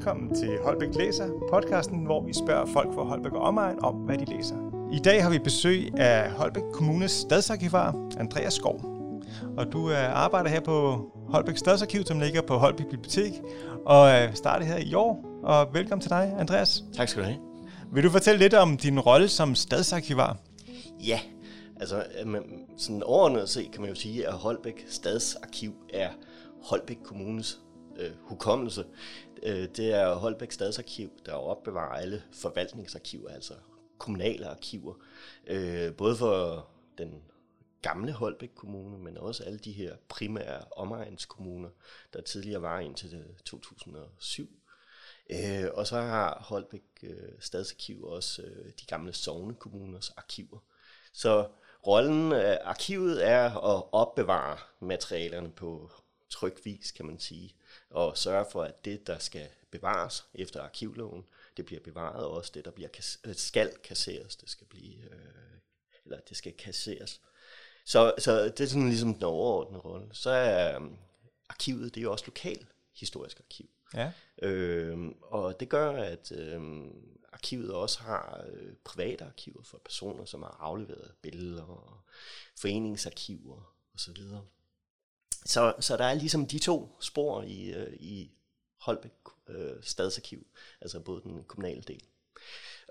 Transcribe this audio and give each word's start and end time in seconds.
velkommen 0.00 0.34
til 0.34 0.58
Holbæk 0.64 0.94
Læser, 0.94 1.28
podcasten, 1.50 2.04
hvor 2.04 2.24
vi 2.24 2.32
spørger 2.32 2.66
folk 2.66 2.94
fra 2.94 3.02
Holbæk 3.02 3.32
og 3.32 3.40
omegn 3.40 3.78
om, 3.82 3.94
hvad 3.94 4.18
de 4.18 4.24
læser. 4.24 4.56
I 4.92 4.98
dag 4.98 5.22
har 5.22 5.30
vi 5.30 5.38
besøg 5.38 5.98
af 5.98 6.30
Holbæk 6.30 6.62
Kommunes 6.72 7.10
stadsarkivar, 7.10 8.08
Andreas 8.18 8.54
Skov. 8.54 8.80
Og 9.56 9.72
du 9.72 9.90
øh, 9.90 10.16
arbejder 10.16 10.50
her 10.50 10.60
på 10.60 11.06
Holbæk 11.28 11.56
Stadsarkiv, 11.56 12.06
som 12.06 12.20
ligger 12.20 12.42
på 12.42 12.56
Holbæk 12.56 12.86
Bibliotek, 12.86 13.32
og 13.86 14.10
øh, 14.10 14.34
starter 14.34 14.66
her 14.66 14.76
i 14.76 14.94
år. 14.94 15.40
Og 15.42 15.74
velkommen 15.74 16.00
til 16.00 16.10
dig, 16.10 16.34
Andreas. 16.38 16.84
Tak 16.94 17.08
skal 17.08 17.22
du 17.22 17.26
have. 17.26 17.38
Vil 17.92 18.04
du 18.04 18.10
fortælle 18.10 18.38
lidt 18.38 18.54
om 18.54 18.76
din 18.76 19.00
rolle 19.00 19.28
som 19.28 19.54
stadsarkivar? 19.54 20.36
Ja, 21.06 21.20
altså 21.80 22.04
sådan 22.76 23.02
overordnet 23.02 23.48
set 23.48 23.70
kan 23.72 23.80
man 23.80 23.90
jo 23.90 23.96
sige, 23.96 24.26
at 24.26 24.32
Holbæk 24.32 24.86
Stadsarkiv 24.88 25.72
er 25.94 26.08
Holbæk 26.62 26.98
Kommunes 27.04 27.60
øh, 28.00 28.10
hukommelse. 28.22 28.84
Øh, 29.42 29.68
det 29.76 29.94
er 29.94 30.14
Holbæk 30.14 30.52
Stadsarkiv, 30.52 31.10
der 31.26 31.32
opbevarer 31.32 32.00
alle 32.00 32.22
forvaltningsarkiver, 32.32 33.30
altså 33.30 33.54
kommunale 33.98 34.46
arkiver. 34.46 34.94
Øh, 35.46 35.94
både 35.94 36.16
for 36.16 36.66
den 36.98 37.22
gamle 37.82 38.12
Holbæk 38.12 38.50
Kommune, 38.54 38.98
men 38.98 39.18
også 39.18 39.44
alle 39.44 39.58
de 39.58 39.72
her 39.72 39.96
primære 40.08 40.60
omegnskommuner, 40.76 41.68
der 42.12 42.20
tidligere 42.20 42.62
var 42.62 42.80
indtil 42.80 43.24
2007. 43.44 44.48
Øh, 45.30 45.68
og 45.74 45.86
så 45.86 46.00
har 46.00 46.42
Holbæk 46.48 46.82
øh, 47.02 47.32
Stadsarkiv 47.40 48.04
også 48.04 48.42
øh, 48.42 48.72
de 48.80 48.86
gamle 48.86 49.12
Sognekommuners 49.12 50.10
arkiver. 50.10 50.58
Så 51.12 51.48
rollen 51.86 52.32
af 52.32 52.58
arkivet 52.64 53.26
er 53.28 53.44
at 53.76 53.84
opbevare 53.92 54.56
materialerne 54.80 55.50
på 55.50 55.90
trykvis, 56.30 56.92
kan 56.92 57.06
man 57.06 57.18
sige, 57.18 57.54
og 57.90 58.18
sørge 58.18 58.46
for, 58.52 58.62
at 58.62 58.84
det, 58.84 59.06
der 59.06 59.18
skal 59.18 59.48
bevares 59.70 60.24
efter 60.34 60.62
arkivloven, 60.62 61.24
det 61.56 61.66
bliver 61.66 61.80
bevaret, 61.80 62.24
og 62.24 62.30
også 62.30 62.50
det, 62.54 62.64
der 62.64 62.70
bliver 62.70 62.88
kas- 62.96 63.18
skal 63.32 63.72
kasseres, 63.84 64.36
det 64.36 64.50
skal 64.50 64.66
blive, 64.66 65.04
øh, 65.04 65.58
eller 66.04 66.20
det 66.20 66.36
skal 66.36 66.52
kasseres. 66.52 67.20
Så, 67.84 68.14
så 68.18 68.44
det 68.44 68.60
er 68.60 68.66
sådan 68.66 68.88
ligesom 68.88 69.14
den 69.14 69.22
overordnede 69.22 69.80
rolle. 69.80 70.08
Så 70.12 70.30
er 70.30 70.76
um, 70.76 70.98
arkivet, 71.48 71.94
det 71.94 72.00
er 72.00 72.02
jo 72.02 72.12
også 72.12 72.26
lokal 72.26 72.66
historisk 72.94 73.40
arkiv. 73.40 73.70
Ja. 73.94 74.12
Øhm, 74.42 75.14
og 75.22 75.60
det 75.60 75.68
gør, 75.68 75.92
at 75.92 76.32
øhm, 76.32 77.18
arkivet 77.32 77.74
også 77.74 78.00
har 78.00 78.44
øh, 78.52 78.72
private 78.84 79.24
arkiver 79.24 79.62
for 79.62 79.78
personer, 79.84 80.24
som 80.24 80.42
har 80.42 80.56
afleveret 80.60 81.12
billeder 81.22 81.62
og 81.62 82.00
foreningsarkiver 82.56 83.74
osv. 83.94 84.16
Så, 84.16 84.40
så 85.44 85.74
så 85.80 85.96
der 85.96 86.04
er 86.04 86.14
ligesom 86.14 86.46
de 86.46 86.58
to 86.58 86.96
spor 87.00 87.42
i, 87.42 87.72
øh, 87.72 87.92
i 87.92 88.30
Holbæk 88.80 89.12
øh, 89.48 89.72
Stadsarkiv, 89.82 90.46
altså 90.80 91.00
både 91.00 91.22
den 91.22 91.44
kommunale 91.44 91.82
del 91.82 92.02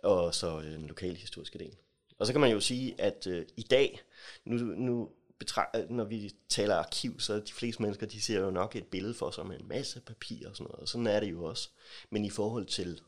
og 0.04 0.36
så 0.36 0.60
øh, 0.60 0.66
den 0.66 0.88
lokale 0.88 1.16
historiske 1.16 1.60
del. 1.60 1.76
Og 2.20 2.28
så 2.28 2.34
kan 2.34 2.42
man 2.42 2.52
jo 2.52 2.60
sige, 2.60 3.02
at 3.02 3.28
øh, 3.28 3.46
i 3.58 3.62
dag, 3.62 4.02
nu, 4.46 4.56
nu 4.56 5.10
betrag- 5.44 5.70
øh, 5.76 5.90
når 5.90 6.04
vi 6.04 6.36
taler 6.50 6.76
arkiv, 6.76 7.20
så 7.20 7.40
de 7.40 7.54
fleste 7.54 7.82
mennesker, 7.82 8.06
de 8.06 8.22
ser 8.22 8.40
jo 8.40 8.52
nok 8.52 8.76
et 8.76 8.88
billede 8.88 9.14
for 9.14 9.32
sig 9.32 9.46
med 9.46 9.60
en 9.60 9.68
masse 9.68 10.02
papir 10.02 10.50
og 10.50 10.56
sådan 10.56 10.68
noget, 10.72 10.80
og 10.80 10.88
sådan 10.88 11.08
er 11.08 11.20
det 11.20 11.32
jo 11.32 11.44
også. 11.44 11.70
Men 12.10 12.26
i 12.26 12.30
forhold 12.30 12.66
til 12.66 13.02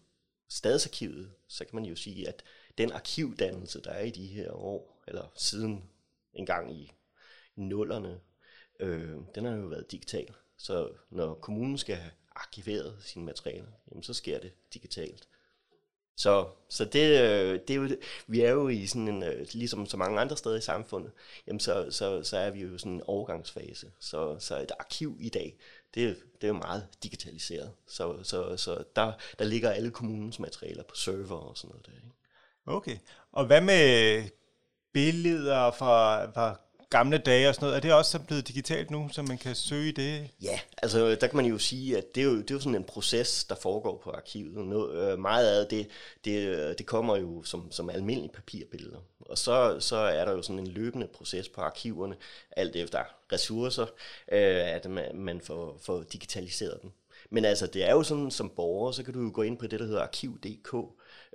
stadsarkivet, 0.50 1.32
så 1.48 1.66
kan 1.66 1.76
man 1.76 1.86
jo 1.86 1.96
sige, 1.96 2.28
at 2.28 2.44
den 2.78 2.92
arkivdannelse, 2.92 3.82
der 3.82 3.92
er 3.92 4.04
i 4.04 4.10
de 4.10 4.28
her 4.28 4.52
år, 4.52 5.04
eller 5.08 5.32
siden 5.36 5.90
en 6.34 6.46
gang 6.46 6.76
i 6.76 6.92
nullerne, 7.56 8.20
øh, 8.82 9.16
den 9.36 9.46
har 9.46 9.56
jo 9.56 9.66
været 9.66 9.92
digital. 9.92 10.34
Så 10.58 10.90
når 11.10 11.34
kommunen 11.34 11.78
skal 11.78 11.96
have 11.96 12.12
arkiveret 12.36 12.98
sine 13.00 13.26
materialer, 13.26 13.72
jamen 13.92 14.04
så 14.04 14.14
sker 14.14 14.40
det 14.40 14.52
digitalt. 14.74 15.28
Så, 16.18 16.48
så 16.70 16.86
det, 16.86 17.22
øh, 17.22 17.60
det 17.68 17.70
er 17.70 17.76
jo, 17.76 17.90
vi 18.28 18.42
er 18.42 18.52
jo 18.52 18.68
i 18.68 18.86
sådan 18.86 19.08
en, 19.08 19.24
øh, 19.24 19.48
ligesom 19.54 19.86
så 19.86 19.98
mange 19.98 20.20
andre 20.20 20.38
steder 20.38 20.58
i 20.58 20.62
samfundet, 20.62 21.12
jamen 21.48 21.60
så, 21.60 21.88
så, 21.92 22.24
så 22.24 22.38
er 22.38 22.50
vi 22.50 22.62
jo 22.62 22.76
i 22.76 22.78
sådan 22.78 22.92
en 22.92 23.04
overgangsfase. 23.06 23.92
Så, 24.00 24.40
så 24.40 24.62
et 24.62 24.72
arkiv 24.80 25.18
i 25.20 25.30
dag, 25.30 25.58
det, 25.94 26.18
det 26.36 26.44
er 26.44 26.48
jo 26.48 26.54
meget 26.54 26.88
digitaliseret. 27.04 27.72
Så, 27.88 28.24
så, 28.24 28.58
så 28.58 28.84
der, 28.96 29.12
der 29.40 29.46
ligger 29.46 29.72
alle 29.72 29.92
kommunens 29.92 30.40
materialer 30.40 30.84
på 30.84 30.96
server 30.96 31.38
og 31.38 31.58
sådan 31.58 31.70
noget 31.70 31.86
der. 31.86 31.92
Ikke? 31.92 32.08
Okay. 32.66 32.98
Og 33.32 33.46
hvad 33.46 33.62
med 33.62 34.24
billeder 34.94 35.72
fra, 35.72 36.26
fra 36.32 36.60
gamle 36.92 37.18
dage 37.18 37.50
og 37.50 37.56
sådan 37.56 37.66
noget, 37.66 37.76
er 37.76 37.82
det 37.82 37.94
også 37.94 38.20
blevet 38.20 38.48
digitalt 38.48 38.92
nu, 38.92 39.10
så 39.12 39.22
man 39.22 39.38
kan 39.38 39.56
søge 39.56 39.92
det? 39.92 40.30
Ja, 40.42 40.60
altså 40.78 41.16
der 41.16 41.28
kan 41.28 41.36
man 41.36 41.46
jo 41.46 41.58
sige, 41.58 41.98
at 41.98 42.16
det 42.16 42.22
er 42.22 42.26
jo, 42.26 42.38
det 42.38 42.52
er 42.52 42.56
jo 42.56 42.60
sådan 42.60 42.76
en 42.76 42.84
proces, 42.84 43.44
der 43.44 43.56
foregår 43.56 44.02
på 44.04 44.12
arkivet. 44.12 44.66
Nå, 44.66 44.92
øh, 44.92 45.20
meget 45.20 45.48
af 45.48 45.68
det, 45.68 45.88
det, 46.26 46.48
øh, 46.48 46.76
det 46.78 46.86
kommer 46.86 47.18
jo 47.18 47.44
som, 47.44 47.72
som 47.72 47.90
almindelige 47.90 48.34
papirbilleder. 48.34 49.00
Og 49.20 49.38
så, 49.38 49.80
så 49.80 49.96
er 49.96 50.26
der 50.26 50.32
jo 50.32 50.42
sådan 50.42 50.60
en 50.60 50.68
løbende 50.68 51.08
proces 51.08 51.50
på 51.50 51.62
arkiverne, 51.62 52.16
alt 52.52 52.76
efter 52.76 53.04
ressourcer, 53.34 53.86
øh, 54.32 54.74
at 54.76 54.90
man, 54.90 55.06
man 55.16 55.42
får, 55.42 55.78
får 55.82 56.04
digitaliseret 56.04 56.80
dem. 56.82 56.92
Men 57.30 57.46
altså, 57.46 57.68
det 57.68 57.84
er 57.84 57.92
jo 57.92 58.04
sådan, 58.04 58.32
som 58.32 58.50
borger, 58.50 58.92
så 58.92 59.04
kan 59.04 59.14
du 59.14 59.22
jo 59.22 59.32
gå 59.34 59.42
ind 59.42 59.58
på 59.58 59.68
det, 59.68 59.80
der 59.80 59.86
hedder 59.86 60.02
arkiv.dk, 60.02 60.76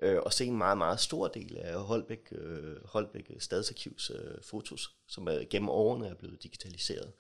øh, 0.03 0.19
og 0.19 0.33
se 0.33 0.45
en 0.45 0.59
meget, 0.59 0.79
meget 0.79 1.01
stor 1.01 1.29
del 1.29 1.57
af 1.57 1.75
Holbæk, 1.75 2.33
øh, 2.33 2.77
Holbæk 2.85 3.31
Stadsarkivs 3.39 4.11
øh, 4.11 4.43
fotos, 4.43 4.97
som 5.07 5.29
er, 5.29 5.45
gennem 5.51 5.69
årene 5.69 6.09
er 6.09 6.15
blevet 6.15 6.43
digitaliseret. 6.43 7.13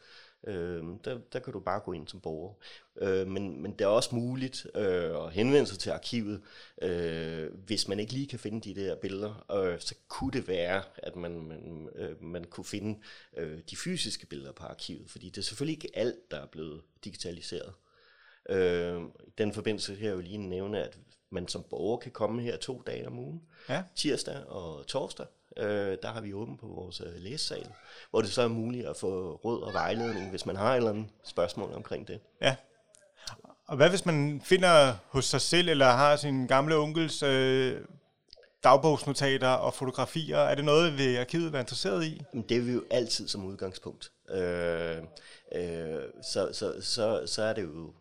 Øh, 0.47 0.84
der, 1.04 1.19
der 1.32 1.38
kan 1.38 1.53
du 1.53 1.60
bare 1.60 1.81
gå 1.81 1.92
ind 1.92 2.09
som 2.09 2.20
borger. 2.20 2.54
Øh, 3.00 3.26
men, 3.26 3.62
men 3.62 3.72
det 3.72 3.81
er 3.81 3.88
også 3.88 4.15
muligt 4.15 4.66
øh, 4.75 5.25
at 5.25 5.32
henvende 5.32 5.66
sig 5.66 5.78
til 5.78 5.91
arkivet, 5.91 6.42
øh, 6.82 7.54
hvis 7.54 7.88
man 7.88 8.00
ikke 8.00 8.12
lige 8.12 8.26
kan 8.26 8.38
finde 8.38 8.60
de 8.60 8.81
der 8.81 8.97
billeder. 8.97 9.53
Øh, 9.53 9.81
så 9.81 9.94
kunne 10.09 10.32
det 10.32 10.48
være, 10.48 10.82
at 10.97 11.16
man, 11.16 11.41
man, 11.41 11.88
øh, 11.94 12.22
man 12.22 12.44
kunne 12.44 12.65
finde 12.65 13.00
øh, 13.36 13.59
de 13.70 13.76
fysiske 13.76 14.26
billeder 14.26 14.53
på 14.53 14.65
arkivet, 14.65 15.10
fordi 15.10 15.28
det 15.28 15.38
er 15.38 15.42
selvfølgelig 15.42 15.84
ikke 15.84 15.98
alt, 15.98 16.31
der 16.31 16.41
er 16.41 16.47
blevet 16.47 16.82
digitaliseret. 17.04 17.72
Øh, 18.50 19.03
I 19.26 19.31
den 19.38 19.53
forbindelse 19.53 19.97
kan 19.97 20.04
jeg 20.04 20.15
jo 20.15 20.20
lige 20.20 20.38
nævne, 20.38 20.84
at 20.84 20.98
man 21.31 21.48
som 21.48 21.62
borger 21.70 21.97
kan 21.98 22.12
komme 22.12 22.42
her 22.42 22.56
to 22.56 22.82
dage 22.87 23.06
om 23.06 23.19
ugen. 23.19 23.42
Ja. 23.69 23.82
Tirsdag 23.97 24.47
og 24.48 24.87
torsdag. 24.87 25.26
Øh, 25.56 25.98
der 26.03 26.09
har 26.09 26.20
vi 26.20 26.32
åbent 26.32 26.60
på 26.60 26.66
vores 26.66 27.00
øh, 27.00 27.12
læsesal, 27.16 27.66
hvor 28.10 28.20
det 28.20 28.31
så 28.31 28.42
er 28.42 28.48
muligt 28.48 28.87
at 28.87 28.97
få 28.97 29.41
råd 29.44 29.62
og 29.62 29.72
vejledning, 29.72 30.31
hvis 30.31 30.47
man 30.47 30.56
har 30.56 30.72
et 30.72 30.76
eller 30.76 30.91
andet 30.91 31.06
spørgsmål 31.25 31.72
omkring 31.72 32.09
det. 32.09 32.20
Ja. 32.42 32.56
Og 33.66 33.76
hvad 33.76 33.88
hvis 33.88 34.06
man 34.06 34.41
finder 34.44 34.94
hos 35.09 35.25
sig 35.25 35.41
selv, 35.41 35.69
eller 35.69 35.86
har 35.86 36.16
sin 36.16 36.47
gamle 36.47 36.76
onkels 36.76 37.22
øh, 37.22 37.81
dagbogsnotater 38.65 39.48
og 39.48 39.75
fotografier? 39.75 40.38
Er 40.38 40.54
det 40.54 40.65
noget, 40.65 40.98
vil 40.98 41.19
arkivet 41.19 41.53
være 41.53 41.62
interesseret 41.62 42.04
i? 42.04 42.22
Det 42.48 42.56
er 42.56 42.60
vi 42.60 42.72
jo 42.72 42.84
altid 42.91 43.28
som 43.28 43.44
udgangspunkt. 43.44 44.12
Øh, 44.31 44.97
øh, 45.53 46.00
så, 46.22 46.48
så, 46.53 46.75
så, 46.81 47.22
så 47.26 47.42
er 47.42 47.53
det 47.53 47.62
jo 47.62 47.92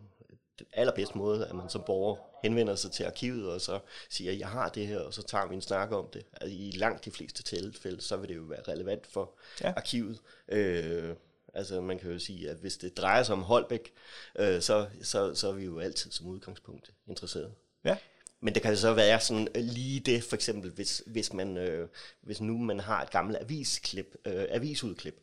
den 0.60 0.66
allerbedste 0.74 1.18
måde, 1.18 1.48
at 1.48 1.56
man 1.56 1.70
som 1.70 1.84
borger 1.86 2.16
henvender 2.46 2.76
sig 2.76 2.92
til 2.92 3.04
arkivet 3.04 3.50
og 3.50 3.62
så 3.62 3.80
siger, 4.10 4.32
jeg 4.32 4.48
har 4.48 4.70
det 4.70 4.88
her, 4.88 5.00
og 5.00 5.14
så 5.14 5.22
tager 5.24 5.48
vi 5.48 5.56
en 5.56 5.62
snak 5.62 5.92
om 5.92 6.10
det. 6.14 6.26
Altså, 6.42 6.58
I 6.58 6.72
langt 6.72 7.06
de 7.06 7.12
fleste 7.12 7.44
tilfælde, 7.44 8.02
så 8.02 8.18
vil 8.18 8.30
det 8.30 8.36
jo 8.36 8.42
være 8.42 8.62
relevant 8.68 9.08
for 9.08 9.32
ja. 9.62 9.74
arkivet. 9.78 10.20
Øh, 10.50 11.16
altså 11.54 11.82
man 11.82 12.00
kan 12.00 12.12
jo 12.12 12.20
sige, 12.20 12.50
at 12.50 12.58
hvis 12.58 12.78
det 12.78 12.98
drejer 12.98 13.24
sig 13.24 13.34
om 13.34 13.42
Holbæk, 13.42 13.94
øh, 14.40 14.62
så, 14.62 14.88
så, 15.02 15.36
så 15.36 15.48
er 15.48 15.54
vi 15.54 15.66
jo 15.66 15.80
altid 15.80 16.12
som 16.12 16.28
udgangspunkt 16.28 16.92
interesseret. 17.08 17.52
Ja. 17.86 17.98
Men 18.40 18.54
det 18.54 18.62
kan 18.62 18.78
så 18.78 18.94
være 18.94 19.20
sådan 19.20 19.48
øh, 19.56 19.64
lige 19.64 20.00
det, 20.00 20.24
for 20.24 20.36
eksempel, 20.36 20.72
hvis, 20.72 21.04
hvis, 21.06 21.34
man, 21.34 21.58
øh, 21.58 21.88
hvis 22.22 22.42
nu 22.42 22.58
man 22.58 22.80
har 22.80 23.02
et 23.02 23.12
gammelt 23.12 23.38
avisklip, 23.42 24.16
øh, 24.26 24.46
avisudklip, 24.50 25.16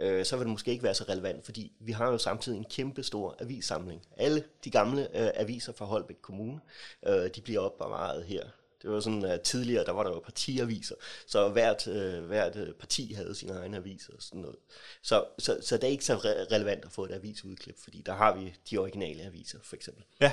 øh, 0.00 0.24
så 0.24 0.36
vil 0.36 0.44
det 0.44 0.50
måske 0.50 0.70
ikke 0.70 0.84
være 0.84 0.94
så 0.94 1.04
relevant, 1.08 1.44
fordi 1.44 1.72
vi 1.80 1.92
har 1.92 2.10
jo 2.10 2.18
samtidig 2.18 2.58
en 2.58 2.66
kæmpe 2.70 3.02
stor 3.02 3.36
avissamling. 3.40 4.02
Alle 4.16 4.44
de 4.64 4.70
gamle 4.70 5.02
øh, 5.02 5.30
aviser 5.34 5.72
fra 5.72 5.84
Holbæk 5.84 6.16
Kommune, 6.22 6.60
øh, 7.06 7.30
de 7.34 7.40
bliver 7.40 7.60
opbevaret 7.60 8.24
her. 8.24 8.44
Det 8.82 8.90
var 8.90 9.00
sådan, 9.00 9.24
at 9.24 9.40
tidligere, 9.40 9.84
der 9.84 9.92
var 9.92 10.02
der 10.02 10.10
jo 10.10 10.20
partiaviser, 10.20 10.94
så 11.26 11.48
hvert, 11.48 11.86
øh, 11.86 12.24
hvert 12.24 12.56
øh, 12.56 12.74
parti 12.74 13.12
havde 13.12 13.34
sine 13.34 13.52
egne 13.52 13.76
aviser 13.76 14.12
og 14.12 14.22
sådan 14.22 14.40
noget. 14.40 14.56
Så, 15.02 15.24
så, 15.38 15.58
så 15.62 15.76
det 15.76 15.84
er 15.84 15.88
ikke 15.88 16.04
så 16.04 16.16
re- 16.16 16.54
relevant 16.54 16.84
at 16.84 16.92
få 16.92 17.04
et 17.04 17.12
avisudklip, 17.12 17.78
fordi 17.78 18.02
der 18.06 18.12
har 18.12 18.36
vi 18.36 18.54
de 18.70 18.78
originale 18.78 19.22
aviser, 19.22 19.58
for 19.62 19.76
eksempel. 19.76 20.04
Ja, 20.20 20.32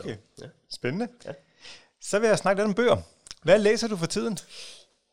okay. 0.00 0.16
Så, 0.36 0.44
ja. 0.44 0.48
Spændende. 0.70 1.08
Ja. 1.24 1.32
Så 2.00 2.18
vil 2.18 2.26
jeg 2.26 2.38
snakke 2.38 2.62
lidt 2.62 2.68
om 2.68 2.74
bøger. 2.74 2.96
Hvad 3.42 3.58
læser 3.58 3.88
du 3.88 3.96
for 3.96 4.06
tiden? 4.06 4.38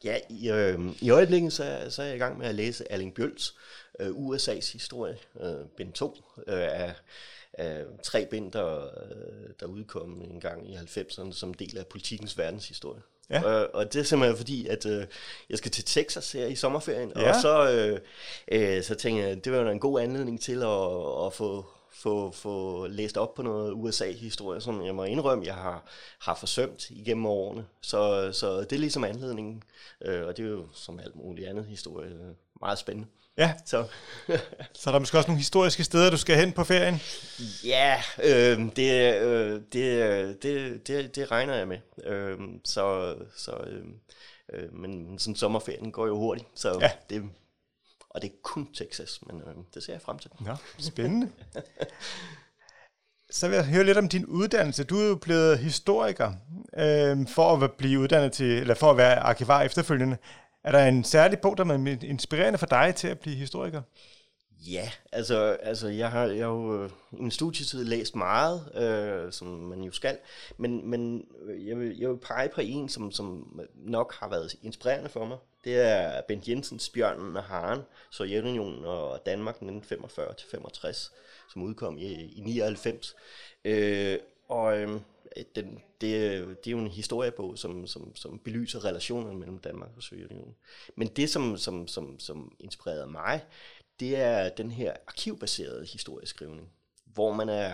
Ja, 0.03 0.17
i, 0.29 0.49
øh, 0.49 0.79
i 1.01 1.09
øjeblikket 1.09 1.53
så, 1.53 1.85
så 1.89 2.01
er 2.01 2.05
jeg 2.05 2.15
i 2.15 2.19
gang 2.19 2.37
med 2.37 2.47
at 2.47 2.55
læse 2.55 2.85
Erling 2.89 3.13
Bjøls 3.13 3.55
øh, 3.99 4.09
USA's 4.09 4.73
historie, 4.73 5.17
øh, 5.41 5.65
bind 5.77 5.93
2, 5.93 6.17
øh, 6.47 6.53
af, 6.61 6.93
af 7.53 7.83
tre 8.03 8.25
bind, 8.25 8.51
der, 8.51 8.75
øh, 8.77 9.49
der 9.59 9.65
udkom 9.65 10.21
en 10.21 10.39
gang 10.39 10.69
i 10.69 10.75
90'erne 10.75 11.31
som 11.31 11.53
del 11.53 11.77
af 11.77 11.87
politikens 11.87 12.37
verdenshistorie. 12.37 13.01
Ja. 13.29 13.43
Og, 13.43 13.75
og 13.75 13.93
det 13.93 13.99
er 13.99 14.03
simpelthen 14.03 14.37
fordi, 14.37 14.67
at 14.67 14.85
øh, 14.85 15.05
jeg 15.49 15.57
skal 15.57 15.71
til 15.71 15.83
Texas 15.83 16.31
her 16.31 16.45
i 16.45 16.55
sommerferien, 16.55 17.11
ja. 17.15 17.29
og 17.29 17.41
så, 17.41 17.71
øh, 17.71 17.99
øh, 18.51 18.83
så 18.83 18.95
tænker 18.95 19.27
jeg, 19.27 19.45
det 19.45 19.51
var 19.51 19.71
en 19.71 19.79
god 19.79 20.01
anledning 20.01 20.41
til 20.41 20.63
at, 20.63 21.25
at 21.25 21.33
få 21.33 21.65
få, 21.93 22.31
få 22.31 22.87
læst 22.87 23.17
op 23.17 23.33
på 23.33 23.41
noget 23.41 23.71
USA-historie, 23.75 24.61
som 24.61 24.85
jeg 24.85 24.95
må 24.95 25.03
indrømme, 25.03 25.45
jeg 25.45 25.55
har, 25.55 25.85
har 26.21 26.35
forsømt 26.35 26.89
igennem 26.89 27.25
årene. 27.25 27.65
Så, 27.81 28.29
så 28.33 28.59
det 28.61 28.71
er 28.73 28.79
ligesom 28.79 29.03
anledningen, 29.03 29.63
øh, 30.05 30.27
og 30.27 30.37
det 30.37 30.45
er 30.45 30.49
jo 30.49 30.67
som 30.73 30.99
alt 30.99 31.15
muligt 31.15 31.47
andet 31.47 31.65
historie 31.65 32.11
meget 32.61 32.79
spændende. 32.79 33.07
Ja, 33.37 33.53
Så 33.65 33.85
så 34.73 34.89
er 34.89 34.91
der 34.91 34.99
måske 34.99 35.17
også 35.17 35.27
nogle 35.29 35.39
historiske 35.39 35.83
steder, 35.83 36.09
du 36.09 36.17
skal 36.17 36.35
hen 36.35 36.51
på 36.53 36.63
ferien. 36.63 37.01
ja, 37.65 38.01
øh, 38.23 38.59
det, 38.75 39.15
øh, 39.21 39.61
det, 39.73 40.43
det, 40.43 40.87
det, 40.87 41.15
det 41.15 41.31
regner 41.31 41.55
jeg 41.55 41.67
med. 41.67 41.77
Øh, 42.03 42.37
så, 42.63 43.15
så, 43.35 43.51
øh, 43.51 43.83
øh, 44.53 44.73
men 44.73 45.19
sådan 45.19 45.35
sommerferien 45.35 45.91
går 45.91 46.07
jo 46.07 46.17
hurtigt, 46.17 46.47
så 46.55 46.77
Ja. 46.81 46.91
det, 47.09 47.23
og 48.15 48.21
det 48.21 48.27
er 48.27 48.35
kun 48.43 48.73
Texas, 48.73 49.19
men 49.27 49.41
øh, 49.41 49.55
det 49.73 49.83
ser 49.83 49.93
jeg 49.93 50.01
frem 50.01 50.19
til. 50.19 50.31
Nå, 50.39 50.55
spændende. 50.79 51.31
Så 53.31 53.47
vil 53.47 53.55
jeg 53.55 53.65
høre 53.65 53.83
lidt 53.83 53.97
om 53.97 54.09
din 54.09 54.25
uddannelse. 54.25 54.83
Du 54.83 54.99
er 54.99 55.07
jo 55.07 55.15
blevet 55.15 55.59
historiker 55.59 56.33
øh, 56.77 57.27
for 57.27 57.63
at 57.63 57.71
blive 57.71 57.99
uddannet 57.99 58.31
til, 58.31 58.57
eller 58.57 58.75
for 58.75 58.91
at 58.91 58.97
være 58.97 59.19
arkivar 59.19 59.61
efterfølgende. 59.61 60.17
Er 60.63 60.71
der 60.71 60.85
en 60.85 61.03
særlig 61.03 61.39
bog, 61.39 61.57
der 61.57 61.65
er 61.65 61.97
inspirerende 62.03 62.59
for 62.59 62.65
dig 62.65 62.95
til 62.95 63.07
at 63.07 63.19
blive 63.19 63.35
historiker? 63.35 63.81
Ja, 64.67 64.91
altså, 65.11 65.57
altså 65.61 65.87
jeg 65.87 66.11
har 66.11 66.25
jeg 66.25 66.45
har 66.45 66.53
jo 66.53 66.83
øh, 66.83 66.89
i 67.11 67.21
min 67.21 67.31
studietid 67.31 67.83
læst 67.83 68.15
meget, 68.15 68.75
øh, 68.75 69.31
som 69.31 69.47
man 69.47 69.81
jo 69.81 69.91
skal, 69.91 70.17
men, 70.57 70.89
men 70.89 71.25
øh, 71.41 71.67
jeg, 71.67 71.79
vil, 71.79 71.97
jeg 71.97 72.09
vil 72.09 72.17
pege 72.17 72.49
på 72.49 72.61
en, 72.61 72.89
som, 72.89 73.11
som 73.11 73.59
nok 73.75 74.13
har 74.13 74.29
været 74.29 74.55
inspirerende 74.61 75.09
for 75.09 75.25
mig. 75.25 75.37
Det 75.63 75.75
er 75.75 76.21
Bent 76.27 76.47
Jensens 76.47 76.89
Bjørnen 76.89 77.37
og 77.37 77.43
Haren, 77.43 77.81
Sovjetunionen 78.09 78.85
og 78.85 79.25
Danmark 79.25 79.55
1945-65, 79.55 81.11
som 81.49 81.63
udkom 81.63 81.97
i, 81.97 82.11
i 82.11 82.41
99. 82.41 83.15
Øh, 83.65 84.17
og 84.47 84.77
øh, 84.77 84.89
den, 85.55 85.79
det, 86.01 86.47
det 86.63 86.67
er 86.67 86.71
jo 86.71 86.79
en 86.79 86.87
historiebog, 86.87 87.57
som, 87.57 87.87
som, 87.87 88.15
som 88.15 88.39
belyser 88.39 88.85
relationerne 88.85 89.39
mellem 89.39 89.59
Danmark 89.59 89.89
og 89.97 90.03
Sovjetunionen. 90.03 90.55
Men 90.95 91.07
det, 91.07 91.29
som, 91.29 91.57
som, 91.57 91.87
som, 91.87 92.19
som 92.19 92.55
inspirerede 92.59 93.07
mig, 93.07 93.41
det 94.01 94.15
er 94.15 94.49
den 94.49 94.71
her 94.71 94.93
arkivbaserede 95.07 95.85
historieskrivning, 95.85 96.69
hvor 97.05 97.33
man 97.33 97.49
er 97.49 97.73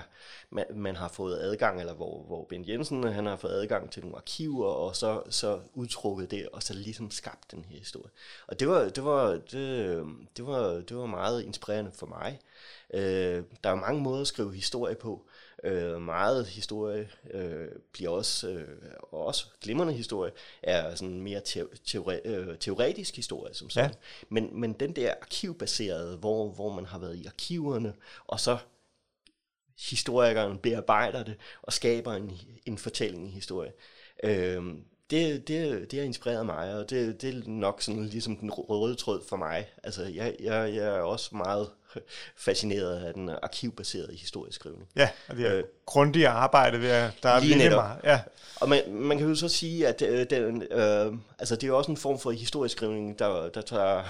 man, 0.49 0.65
man 0.73 0.95
har 0.95 1.07
fået 1.07 1.39
adgang, 1.39 1.79
eller 1.79 1.93
hvor, 1.93 2.23
hvor 2.23 2.45
Ben 2.49 2.67
Jensen 2.67 3.03
øh, 3.03 3.13
han 3.13 3.25
har 3.25 3.35
fået 3.35 3.51
adgang 3.51 3.91
til 3.91 4.01
nogle 4.01 4.17
arkiver, 4.17 4.67
og 4.67 4.95
så, 4.95 5.21
så 5.29 5.59
udtrukket 5.73 6.31
det, 6.31 6.49
og 6.53 6.63
så 6.63 6.73
ligesom 6.73 7.11
skabt 7.11 7.51
den 7.51 7.65
her 7.69 7.77
historie. 7.77 8.11
Og 8.47 8.59
det 8.59 8.67
var, 8.67 8.89
det 8.89 9.03
var, 9.03 9.31
det, 9.51 9.85
øhm, 9.85 10.27
det 10.37 10.47
var, 10.47 10.67
det 10.73 10.97
var 10.97 11.05
meget 11.05 11.43
inspirerende 11.43 11.91
for 11.91 12.05
mig. 12.05 12.39
Øh, 12.93 13.43
der 13.63 13.69
er 13.69 13.75
mange 13.75 14.01
måder 14.01 14.21
at 14.21 14.27
skrive 14.27 14.55
historie 14.55 14.95
på. 14.95 15.26
Øh, 15.63 16.01
meget 16.01 16.47
historie 16.47 17.09
øh, 17.31 17.67
bliver 17.91 18.09
også, 18.09 18.49
øh, 18.49 18.67
og 19.01 19.25
også 19.25 19.45
glimrende 19.61 19.93
historie, 19.93 20.31
er 20.63 20.95
sådan 20.95 21.21
mere 21.21 21.41
teo- 21.47 21.75
teore- 21.87 22.21
øh, 22.25 22.57
teoretisk 22.57 23.15
historie 23.15 23.53
som 23.53 23.69
sådan. 23.69 23.89
Ja. 23.89 23.95
Men, 24.29 24.59
men 24.59 24.73
den 24.73 24.95
der 24.95 25.13
arkivbaserede, 25.21 26.17
hvor, 26.17 26.49
hvor 26.49 26.73
man 26.73 26.85
har 26.85 26.99
været 26.99 27.15
i 27.15 27.25
arkiverne, 27.25 27.93
og 28.27 28.39
så 28.39 28.57
historikeren 29.89 30.57
bearbejder 30.57 31.23
det 31.23 31.35
og 31.61 31.73
skaber 31.73 32.13
en, 32.13 32.31
en 32.65 32.77
fortælling 32.77 33.27
i 33.27 33.31
historie. 33.31 33.71
Øhm, 34.23 34.83
det, 35.09 35.47
det, 35.47 35.91
det 35.91 35.99
har 35.99 36.05
inspireret 36.05 36.45
mig, 36.45 36.75
og 36.75 36.89
det, 36.89 37.21
det 37.21 37.35
er 37.35 37.49
nok 37.49 37.81
sådan 37.81 38.05
ligesom 38.05 38.37
den 38.37 38.51
røde 38.51 38.95
tråd 38.95 39.23
for 39.29 39.37
mig. 39.37 39.69
Altså, 39.83 40.03
jeg, 40.03 40.35
jeg, 40.39 40.75
jeg 40.75 40.85
er 40.97 41.01
også 41.01 41.35
meget 41.35 41.69
fascineret 42.45 43.05
af 43.05 43.13
den 43.13 43.29
arkivbaserede 43.29 44.15
historieskrivning. 44.17 44.89
Ja, 44.95 45.09
og 45.27 45.35
det 45.35 45.47
er 45.47 45.55
Øh, 45.57 45.63
grundige 45.85 46.27
arbejde, 46.27 46.81
ved 46.81 46.89
at 46.89 47.11
der 47.23 47.29
er 47.29 47.39
lige 47.39 47.57
netop. 47.57 47.83
meget. 47.83 47.99
Ja, 48.03 48.21
Og 48.55 48.69
man, 48.69 48.81
man 48.93 49.17
kan 49.17 49.27
jo 49.27 49.35
så 49.35 49.49
sige, 49.49 49.87
at 49.87 50.01
øh, 50.01 50.25
den, 50.29 50.63
øh, 50.71 51.13
altså, 51.39 51.55
det 51.55 51.63
er 51.63 51.67
jo 51.67 51.77
også 51.77 51.91
en 51.91 51.97
form 51.97 52.19
for 52.19 52.31
historieskrivning, 52.31 53.19
der, 53.19 53.49
der, 53.49 53.61
tager, 53.61 54.03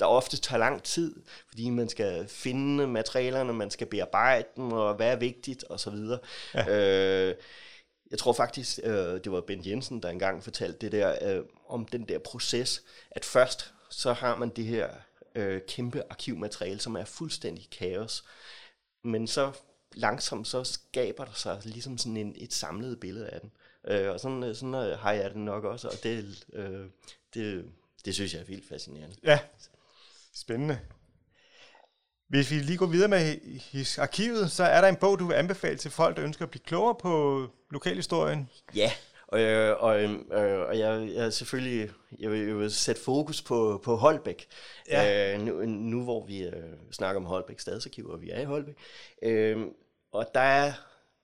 der 0.00 0.06
ofte 0.06 0.36
tager 0.36 0.58
lang 0.58 0.82
tid, 0.82 1.14
fordi 1.48 1.70
man 1.70 1.88
skal 1.88 2.28
finde 2.28 2.86
materialerne, 2.86 3.52
man 3.52 3.70
skal 3.70 3.86
bearbejde 3.86 4.48
dem, 4.56 4.72
og 4.72 4.94
hvad 4.94 5.12
er 5.12 5.16
vigtigt, 5.16 5.64
og 5.64 5.80
så 5.80 5.90
videre. 5.90 6.18
Ja. 6.54 6.68
Øh, 7.28 7.34
jeg 8.10 8.18
tror 8.18 8.32
faktisk, 8.32 8.78
øh, 8.82 8.94
det 8.94 9.32
var 9.32 9.40
Bent 9.40 9.66
Jensen, 9.66 10.02
der 10.02 10.08
engang 10.08 10.44
fortalte 10.44 10.78
det 10.80 10.92
der, 10.92 11.36
øh, 11.36 11.42
om 11.68 11.86
den 11.86 12.02
der 12.08 12.18
proces, 12.18 12.82
at 13.10 13.24
først 13.24 13.72
så 13.90 14.12
har 14.12 14.36
man 14.36 14.48
det 14.48 14.64
her 14.64 14.88
øh, 15.34 15.60
kæmpe 15.68 16.02
arkivmateriale, 16.10 16.80
som 16.80 16.96
er 16.96 17.04
fuldstændig 17.04 17.70
kaos, 17.70 18.24
men 19.04 19.26
så 19.26 19.52
langsomt 19.94 20.48
så 20.48 20.64
skaber 20.64 21.24
der 21.24 21.32
sig 21.32 21.60
ligesom 21.64 21.98
sådan 21.98 22.16
en, 22.16 22.34
et 22.36 22.52
samlet 22.52 23.00
billede 23.00 23.28
af 23.28 23.40
den. 23.40 23.50
Øh, 23.88 24.10
og 24.10 24.20
sådan, 24.20 24.42
øh, 24.42 24.54
sådan 24.56 24.74
øh, 24.74 24.98
har 24.98 25.12
jeg 25.12 25.30
det 25.30 25.38
nok 25.38 25.64
også, 25.64 25.88
og 25.88 25.94
det, 26.02 26.44
øh, 26.52 26.86
det, 27.34 27.64
det 28.04 28.14
synes 28.14 28.34
jeg 28.34 28.40
er 28.40 28.44
vildt 28.44 28.68
fascinerende. 28.68 29.16
ja. 29.24 29.38
Spændende. 30.36 30.80
Hvis 32.28 32.50
vi 32.50 32.54
lige 32.58 32.78
går 32.78 32.86
videre 32.86 33.08
med 33.08 33.34
his- 33.74 33.98
arkivet, 34.00 34.50
så 34.52 34.64
er 34.64 34.80
der 34.80 34.88
en 34.88 34.96
bog, 34.96 35.18
du 35.18 35.26
vil 35.26 35.34
anbefale 35.34 35.78
til 35.78 35.90
folk, 35.90 36.16
der 36.16 36.24
ønsker 36.24 36.44
at 36.44 36.50
blive 36.50 36.62
klogere 36.62 36.94
på 36.94 37.46
lokalhistorien. 37.70 38.50
Ja, 38.74 38.92
og, 39.34 39.40
øh, 39.40 39.82
og, 39.82 40.02
øh, 40.02 40.68
og 40.68 40.78
jeg, 40.78 41.10
jeg 41.14 41.32
selvfølgelig 41.32 41.90
jeg 42.20 42.30
vil, 42.30 42.46
jeg 42.46 42.58
vil 42.58 42.70
sætte 42.70 43.02
fokus 43.02 43.42
på, 43.42 43.80
på 43.84 43.96
Holbæk. 43.96 44.46
Ja. 44.88 45.34
Øh, 45.34 45.42
nu, 45.42 45.64
nu 45.64 46.02
hvor 46.02 46.26
vi 46.26 46.42
øh, 46.42 46.52
snakker 46.92 47.20
om 47.20 47.26
Holbæk 47.26 47.60
Stadsarkiv, 47.60 48.08
og 48.08 48.22
vi 48.22 48.30
er 48.30 48.40
i 48.40 48.44
Holbæk. 48.44 48.74
Øh, 49.22 49.66
og 50.12 50.26
der 50.34 50.40
er, 50.40 50.72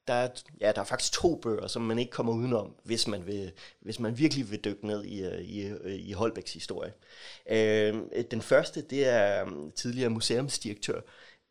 der, 0.07 0.15
er, 0.15 0.29
ja, 0.61 0.73
der 0.73 0.81
er 0.81 0.85
faktisk 0.85 1.13
to 1.13 1.37
bøger, 1.37 1.67
som 1.67 1.83
man 1.83 1.99
ikke 1.99 2.11
kommer 2.11 2.33
udenom, 2.33 2.75
hvis 2.85 3.09
man, 3.09 3.27
vil, 3.27 3.53
hvis 3.81 4.01
man 4.01 4.19
virkelig 4.19 4.51
vil 4.51 4.65
dykke 4.65 4.87
ned 4.87 5.05
i, 5.05 5.25
øh, 5.25 5.41
i, 5.41 5.67
øh, 5.67 5.95
i 5.95 6.13
Holbæks 6.13 6.53
historie. 6.53 6.93
Øh, 7.51 7.95
den 8.31 8.43
første, 8.43 8.83
det 8.83 9.09
er 9.09 9.47
øh, 9.47 9.73
tidligere 9.75 10.11
museumsdirektør 10.11 11.01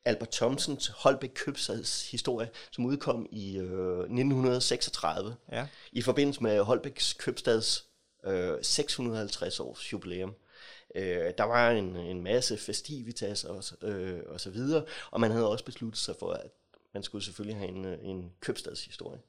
Albert 0.09 0.29
Thomsens 0.31 0.87
Holbæk 0.87 1.31
Købstads 1.35 2.11
historie, 2.11 2.49
som 2.71 2.85
udkom 2.85 3.27
i 3.31 3.57
øh, 3.57 3.99
1936 3.99 5.35
Ja. 5.51 5.67
i 5.91 6.01
forbindelse 6.01 6.43
med 6.43 6.61
Holbæks 6.61 7.13
Købstads 7.13 7.85
øh, 8.25 8.53
650 8.61 9.59
års 9.59 9.93
jubilæum. 9.93 10.33
Øh, 10.95 11.33
der 11.37 11.43
var 11.43 11.69
en, 11.71 11.95
en 11.95 12.23
masse 12.23 12.57
festivitas 12.57 13.43
og, 13.43 13.63
øh, 13.81 14.19
og 14.27 14.39
så 14.41 14.49
videre, 14.49 14.83
og 15.11 15.19
man 15.21 15.31
havde 15.31 15.49
også 15.49 15.65
besluttet 15.65 15.99
sig 16.01 16.15
for, 16.19 16.31
at 16.31 16.51
man 16.93 17.03
skulle 17.03 17.23
selvfølgelig 17.23 17.57
have 17.57 17.69
en, 17.69 17.85
øh, 17.85 17.97
en 18.01 18.31
købstadshistorie. 18.39 19.19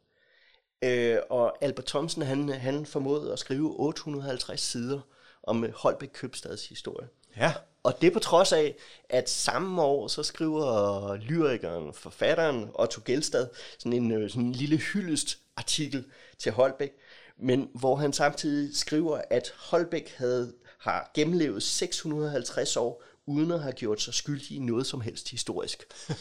Øh, 0.84 1.18
og 1.30 1.64
Albert 1.64 1.84
Thomsen, 1.84 2.22
han, 2.22 2.48
han 2.48 2.86
formåede 2.86 3.32
at 3.32 3.38
skrive 3.38 3.80
850 3.80 4.60
sider 4.60 5.00
om 5.42 5.64
øh, 5.64 5.72
Holbæk 5.74 6.10
Købstads 6.12 6.68
historie. 6.68 7.08
Ja. 7.36 7.52
Og 7.82 8.02
det 8.02 8.12
på 8.12 8.18
trods 8.18 8.52
af, 8.52 8.76
at 9.08 9.30
samme 9.30 9.82
år, 9.82 10.08
så 10.08 10.22
skriver 10.22 11.16
lyrikeren, 11.16 11.94
forfatteren 11.94 12.70
Otto 12.74 13.00
Gelstad 13.04 13.48
sådan 13.78 13.92
en, 13.92 14.12
øh, 14.12 14.30
sådan 14.30 14.42
en 14.42 14.52
lille 14.52 14.76
hyldest 14.76 15.38
artikel 15.56 16.04
til 16.38 16.52
Holbæk, 16.52 16.92
men 17.38 17.68
hvor 17.74 17.96
han 17.96 18.12
samtidig 18.12 18.76
skriver, 18.76 19.20
at 19.30 19.52
Holbæk 19.56 20.14
havde, 20.16 20.52
har 20.78 21.10
gennemlevet 21.14 21.62
650 21.62 22.76
år, 22.76 23.02
uden 23.26 23.50
at 23.50 23.60
have 23.60 23.72
gjort 23.72 24.02
sig 24.02 24.14
skyldig 24.14 24.56
i 24.56 24.58
noget 24.58 24.86
som 24.86 25.00
helst 25.00 25.30
historisk. 25.30 25.84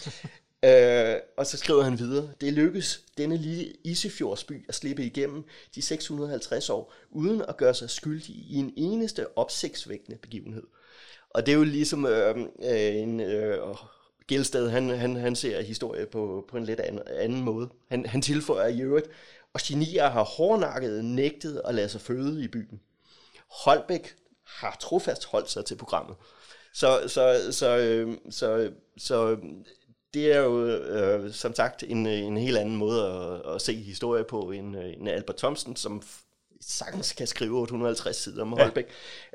Øh, 0.64 1.16
og 1.38 1.46
så 1.46 1.58
skriver 1.58 1.84
han 1.84 2.00
videre, 2.00 2.30
det 2.42 2.54
lykkes 2.54 3.04
denne 3.18 3.38
lille 3.38 3.74
Isefjordsby 3.84 4.66
at 4.68 4.76
slippe 4.76 5.06
igennem 5.06 5.44
de 5.76 5.82
650 5.82 6.70
år, 6.70 6.94
uden 7.10 7.42
at 7.42 7.58
gøre 7.58 7.74
sig 7.74 7.90
skyldig 7.90 8.36
i 8.36 8.56
en 8.56 8.74
eneste 8.78 9.38
opsigtsvækkende 9.38 10.18
begivenhed. 10.18 10.64
Og 11.30 11.46
det 11.46 11.52
er 11.52 11.58
jo 11.58 11.64
ligesom 11.64 12.06
øh, 12.06 12.38
øh 12.64 12.96
en... 12.96 13.20
Øh, 13.20 13.58
Gældsted, 14.28 14.70
han, 14.70 14.90
han, 14.90 15.16
han 15.16 15.36
ser 15.36 15.62
historie 15.62 16.06
på, 16.06 16.46
på 16.50 16.58
en 16.58 16.64
lidt 16.64 16.80
anden, 16.80 17.02
anden 17.08 17.44
måde. 17.44 17.70
Han, 17.88 18.06
han 18.06 18.22
tilføjer 18.22 18.68
i 18.68 18.82
øvrigt, 18.82 19.08
og 19.54 19.60
genier 19.64 20.10
har 20.10 20.24
hårdnakket 20.24 21.06
nægtet 21.06 21.62
at 21.66 21.76
lade 21.76 21.90
sig 21.90 22.02
føde 22.02 22.44
i 22.44 22.48
byen. 22.48 22.80
Holbæk 23.64 24.16
har 24.46 24.78
trofast 24.80 25.26
holdt 25.26 25.50
sig 25.50 25.66
til 25.66 25.76
programmet. 25.76 26.16
Så, 26.74 27.02
så, 27.08 27.52
så, 27.52 27.78
øh, 27.78 28.18
så, 28.30 28.72
så 28.98 29.38
det 30.14 30.34
er 30.34 30.40
jo 30.40 30.66
øh, 30.66 31.34
som 31.34 31.56
sagt 31.56 31.84
en, 31.84 32.08
en 32.08 32.38
helt 32.38 32.58
anden 32.58 32.76
måde 32.76 33.06
at, 33.06 33.56
at 33.56 33.62
se 33.62 33.76
historie 33.76 34.24
på 34.24 34.52
end, 34.52 34.78
øh, 34.78 34.94
end 34.94 35.10
Albert 35.10 35.36
Thomsen, 35.36 35.76
som 35.76 36.02
sagtens 36.62 37.14
kan 37.14 37.28
skrive 37.28 37.60
850 37.60 38.16
sider 38.16 38.42
om 38.42 38.52
Holbæk, 38.52 38.86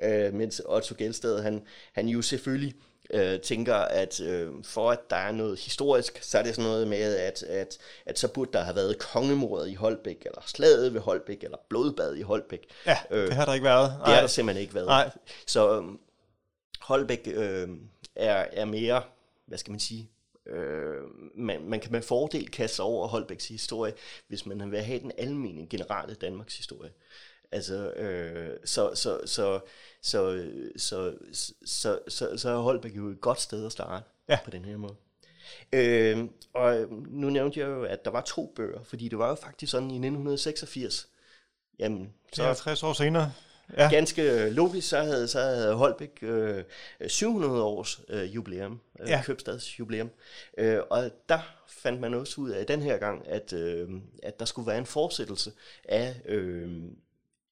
ja. 0.02 0.26
øh, 0.26 0.34
mens 0.34 0.62
Otto 0.64 0.94
Gelsted, 0.98 1.42
han, 1.42 1.62
han 1.92 2.08
jo 2.08 2.22
selvfølgelig 2.22 2.74
øh, 3.10 3.40
tænker, 3.40 3.74
at 3.74 4.20
øh, 4.20 4.52
for 4.64 4.90
at 4.90 5.10
der 5.10 5.16
er 5.16 5.32
noget 5.32 5.58
historisk, 5.58 6.18
så 6.22 6.38
er 6.38 6.42
det 6.42 6.54
sådan 6.54 6.70
noget 6.70 6.88
med, 6.88 7.16
at, 7.16 7.42
at, 7.42 7.78
at 8.06 8.18
så 8.18 8.28
burde 8.28 8.52
der 8.52 8.60
have 8.64 8.76
været 8.76 8.98
kongemordet 8.98 9.68
i 9.68 9.74
Holbæk, 9.74 10.22
eller 10.26 10.42
slaget 10.46 10.94
ved 10.94 11.00
Holbæk, 11.00 11.44
eller 11.44 11.58
blodbad 11.68 12.16
i 12.16 12.22
Holbæk. 12.22 12.60
Ja, 12.86 12.98
Øh, 13.10 13.26
det 13.26 13.34
har 13.34 13.44
der 13.44 13.54
ikke 13.54 13.64
været. 13.64 13.90
Det 14.06 14.14
har 14.14 14.20
der 14.20 14.26
simpelthen 14.26 14.62
ikke 14.62 14.74
været. 14.74 14.86
Nej. 14.86 15.10
Så 15.46 15.76
øhm, 15.76 15.98
Holbæk 16.80 17.28
øh, 17.34 17.68
er, 18.16 18.46
er 18.52 18.64
mere, 18.64 19.02
hvad 19.46 19.58
skal 19.58 19.70
man 19.70 19.80
sige, 19.80 20.10
øh, 20.46 21.02
man, 21.34 21.68
man 21.68 21.80
kan 21.80 21.92
med 21.92 22.02
fordel 22.02 22.48
kaste 22.50 22.76
sig 22.76 22.84
over 22.84 23.08
Holbæks 23.08 23.48
historie, 23.48 23.92
hvis 24.28 24.46
man 24.46 24.70
vil 24.70 24.80
have 24.82 25.00
den 25.00 25.12
almindelige 25.18 25.66
generelle 25.66 26.14
Danmarks 26.14 26.56
historie. 26.56 26.90
Altså, 27.52 27.90
øh, 27.90 28.56
så, 28.64 28.90
så, 28.94 29.20
så, 29.26 29.60
så, 30.02 30.46
så, 30.76 31.14
så, 31.64 31.98
så, 32.08 32.36
så 32.36 32.50
er 32.50 32.56
Holbæk 32.56 32.96
jo 32.96 33.08
et 33.08 33.20
godt 33.20 33.40
sted 33.40 33.66
at 33.66 33.72
starte 33.72 34.04
Ja. 34.28 34.38
på 34.44 34.50
den 34.50 34.64
her 34.64 34.76
måde. 34.76 34.94
Øh, 35.72 36.24
og 36.54 36.86
nu 37.08 37.30
nævnte 37.30 37.60
jeg 37.60 37.66
jo, 37.66 37.82
at 37.84 38.04
der 38.04 38.10
var 38.10 38.20
to 38.20 38.52
bøger, 38.56 38.82
fordi 38.84 39.08
det 39.08 39.18
var 39.18 39.28
jo 39.28 39.34
faktisk 39.34 39.70
sådan 39.70 39.90
i 39.90 39.94
1986, 39.94 41.08
jamen, 41.78 42.12
Så 42.32 42.36
så 42.36 42.42
50 42.44 42.82
år 42.82 42.92
senere. 42.92 43.32
Ja. 43.76 43.90
ganske 43.90 44.50
logisk, 44.50 44.88
så 44.88 45.00
havde, 45.00 45.28
så 45.28 45.40
havde 45.40 45.74
Holbæk 45.74 46.18
øh, 46.22 46.64
700 47.06 47.62
års 47.62 48.00
øh, 48.08 48.34
jubilæum, 48.34 48.80
øh, 49.00 49.08
Ja. 49.08 49.22
købstads 49.24 49.78
jubilæum. 49.78 50.10
Øh, 50.58 50.78
og 50.90 51.10
der 51.28 51.38
fandt 51.68 52.00
man 52.00 52.14
også 52.14 52.40
ud 52.40 52.50
af 52.50 52.66
den 52.66 52.82
her 52.82 52.96
gang, 52.98 53.28
at, 53.28 53.52
øh, 53.52 53.88
at 54.22 54.40
der 54.40 54.44
skulle 54.44 54.66
være 54.66 54.78
en 54.78 54.86
fortsættelse 54.86 55.52
af, 55.84 56.14
øh, 56.26 56.82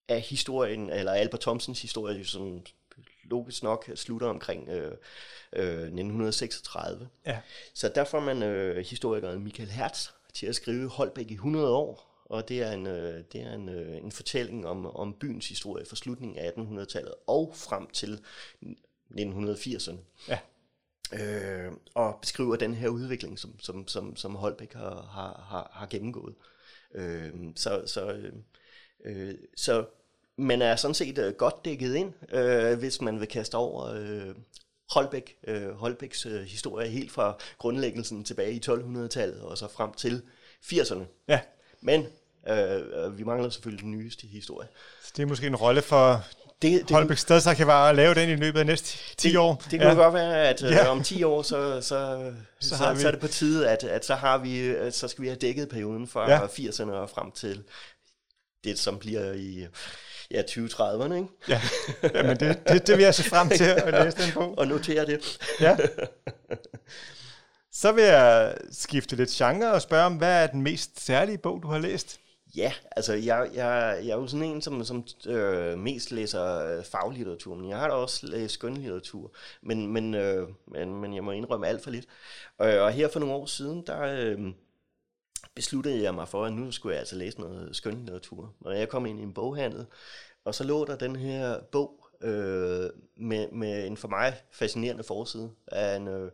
af 0.09 0.21
historien, 0.21 0.91
eller 0.91 1.13
Albert 1.13 1.41
Thomsens 1.41 1.83
historie, 1.83 2.25
som 2.25 2.63
logisk 3.25 3.63
nok 3.63 3.91
slutter 3.95 4.27
omkring 4.29 4.69
øh, 4.69 4.93
øh, 5.53 5.83
1936. 5.83 7.09
Ja. 7.27 7.39
Så 7.75 7.93
der 7.95 8.05
får 8.05 8.21
man 8.21 8.43
øh, 8.43 8.85
historikeren 8.87 9.45
Michael 9.45 9.69
Hertz 9.71 10.09
til 10.35 10.47
at 10.47 10.55
skrive 10.55 10.89
Holbæk 10.89 11.31
i 11.31 11.35
100 11.35 11.69
år, 11.75 12.12
og 12.25 12.49
det 12.49 12.63
er 12.63 12.73
en, 12.73 12.87
øh, 12.87 13.25
det 13.33 13.41
er 13.41 13.53
en, 13.53 13.69
øh, 13.69 13.97
en 13.97 14.13
fortælling 14.13 14.67
om, 14.67 14.87
om 14.87 15.15
byens 15.15 15.49
historie 15.49 15.87
fra 15.87 15.97
slutningen 15.97 16.39
af 16.39 16.51
1800-tallet 16.51 17.15
og 17.27 17.53
frem 17.55 17.87
til 17.87 18.21
1980'erne. 19.11 19.97
Ja. 20.29 20.39
Øh, 21.13 21.73
og 21.95 22.19
beskriver 22.21 22.57
den 22.57 22.75
her 22.75 22.89
udvikling, 22.89 23.39
som, 23.39 23.61
som, 23.61 23.89
som, 23.89 24.17
som 24.17 24.35
Holbæk 24.35 24.73
har, 24.73 25.03
har, 25.03 25.47
har, 25.49 25.71
har 25.73 25.87
gennemgået. 25.87 26.35
Øh, 26.95 27.33
så, 27.57 27.83
så, 27.87 28.13
øh, 28.13 28.33
øh, 29.05 29.35
så 29.57 29.87
man 30.37 30.63
er 30.63 30.77
sådan 30.77 30.95
set 30.95 31.19
øh, 31.19 31.35
godt 31.35 31.65
dækket 31.65 31.95
ind, 31.95 32.35
øh, 32.35 32.79
hvis 32.79 33.01
man 33.01 33.21
vil 33.21 33.29
kaste 33.29 33.55
over 33.55 33.85
øh, 33.85 34.35
Holbæk, 34.91 35.37
øh, 35.47 35.71
Holbæks 35.71 36.27
øh, 36.27 36.43
historie 36.43 36.89
helt 36.89 37.13
fra 37.13 37.39
grundlæggelsen 37.59 38.25
tilbage 38.25 38.53
i 38.53 38.61
1200-tallet 38.67 39.43
og 39.43 39.59
så 39.59 39.69
frem 39.69 39.93
til 39.93 40.23
80'erne. 40.65 41.05
ja. 41.29 41.41
Men 41.83 42.07
øh, 42.49 42.81
øh, 43.05 43.19
vi 43.19 43.25
mangler 43.25 43.51
selvfølgelig 43.51 43.83
den 43.83 43.91
nyeste 43.91 44.27
historie. 44.27 44.69
Så 45.03 45.13
det 45.17 45.23
er 45.23 45.27
måske 45.27 45.47
en 45.47 45.57
rolle 45.57 45.83
for 45.83 46.25
Det, 46.63 46.81
det, 46.81 46.91
Holbæk 46.91 47.19
Stadsarkivar 47.19 47.89
at 47.89 47.97
lave 47.97 48.15
den 48.15 48.29
i 48.29 48.37
løbet 48.37 48.61
af 48.61 48.67
næste 48.67 48.99
10 49.17 49.29
det, 49.29 49.37
år. 49.37 49.63
Det 49.71 49.81
kunne 49.81 49.89
ja. 49.89 49.95
godt 49.95 50.15
være, 50.15 50.49
at 50.49 50.63
øh, 50.63 50.71
Ja. 50.71 50.89
om 50.89 51.03
10 51.03 51.23
år, 51.23 51.43
så, 51.43 51.81
så, 51.81 51.81
så, 52.61 52.69
så, 52.69 52.77
så, 52.77 53.01
så 53.01 53.07
er 53.07 53.11
det 53.11 53.21
på 53.21 53.29
tide, 53.29 53.69
at, 53.71 53.85
at 53.85 54.05
så, 54.05 54.15
har 54.15 54.39
vi, 54.39 54.59
øh, 54.59 54.93
så 54.93 55.09
skal 55.09 55.23
vi 55.23 55.29
have 55.29 55.39
dækket 55.39 55.69
perioden 55.69 56.09
fra 56.09 56.31
ja. 56.31 56.39
80'erne 56.47 56.91
og 56.91 57.11
frem 57.11 57.31
til 57.31 57.63
det, 58.65 58.79
som 58.79 58.99
bliver 58.99 59.33
i 59.33 59.67
ja, 60.31 60.43
2030'erne. 60.43 61.15
Ikke? 61.15 61.29
Ja. 61.49 61.61
Jamen, 62.15 62.37
det, 62.41 62.69
det, 62.69 62.87
det 62.87 62.97
vil 62.97 63.03
jeg 63.03 63.15
se 63.15 63.23
frem 63.25 63.49
til 63.49 63.65
at 63.65 63.95
læse 64.05 64.23
den 64.25 64.33
på. 64.33 64.55
Og 64.57 64.67
notere 64.67 65.07
det. 65.07 65.39
Ja. 65.61 65.77
Så 67.73 67.93
vil 67.93 68.05
jeg 68.05 68.57
skifte 68.71 69.17
lidt 69.17 69.31
genre 69.31 69.73
og 69.73 69.83
spørge 69.83 70.07
om, 70.07 70.17
hvad 70.17 70.43
er 70.43 70.47
den 70.47 70.63
mest 70.63 71.01
særlige 71.01 71.39
bog, 71.39 71.63
du 71.63 71.69
har 71.69 71.79
læst? 71.79 72.21
Ja, 72.57 72.73
altså 72.97 73.13
jeg, 73.13 73.51
jeg, 73.55 74.01
jeg 74.05 74.11
er 74.11 74.17
jo 74.17 74.27
sådan 74.27 74.47
en, 74.47 74.63
som, 74.63 74.85
som 74.85 75.05
øh, 75.27 75.79
mest 75.79 76.11
læser 76.11 76.59
øh, 76.59 76.85
faglitteratur, 76.85 77.55
men 77.55 77.69
jeg 77.69 77.79
har 77.79 77.89
da 77.89 77.95
også 77.95 78.27
læst 78.27 78.55
skønlitteratur, 78.55 79.33
men, 79.63 79.87
men, 79.87 80.15
øh, 80.15 80.49
men, 80.67 80.95
men 81.01 81.15
jeg 81.15 81.25
må 81.25 81.31
indrømme 81.31 81.67
alt 81.67 81.83
for 81.83 81.91
lidt. 81.91 82.07
Og, 82.59 82.69
og 82.69 82.93
her 82.93 83.09
for 83.09 83.21
nogle 83.21 83.35
år 83.35 83.47
siden, 83.47 83.87
der 83.87 84.01
øh, 84.03 84.53
besluttede 85.55 86.03
jeg 86.03 86.15
mig 86.15 86.29
for, 86.29 86.45
at 86.45 86.53
nu 86.53 86.73
skulle 86.73 86.93
jeg 86.93 87.01
altså 87.01 87.17
læse 87.17 87.41
noget 87.41 87.77
skønlitteratur. 87.77 88.55
Og 88.61 88.79
jeg 88.79 88.89
kom 88.89 89.07
ind 89.07 89.21
i 89.21 89.23
en 89.23 89.35
boghandel, 89.35 89.87
og 90.45 90.55
så 90.55 90.65
lå 90.65 90.85
der 90.85 90.97
den 90.97 91.17
her 91.17 91.61
bog 91.73 92.02
øh, 92.23 92.91
med, 93.17 93.49
med 93.51 93.87
en 93.87 93.97
for 93.97 94.09
mig 94.09 94.35
fascinerende 94.51 95.05
forside 95.05 95.51
af 95.67 95.97
en, 95.97 96.09
øh, 96.09 96.31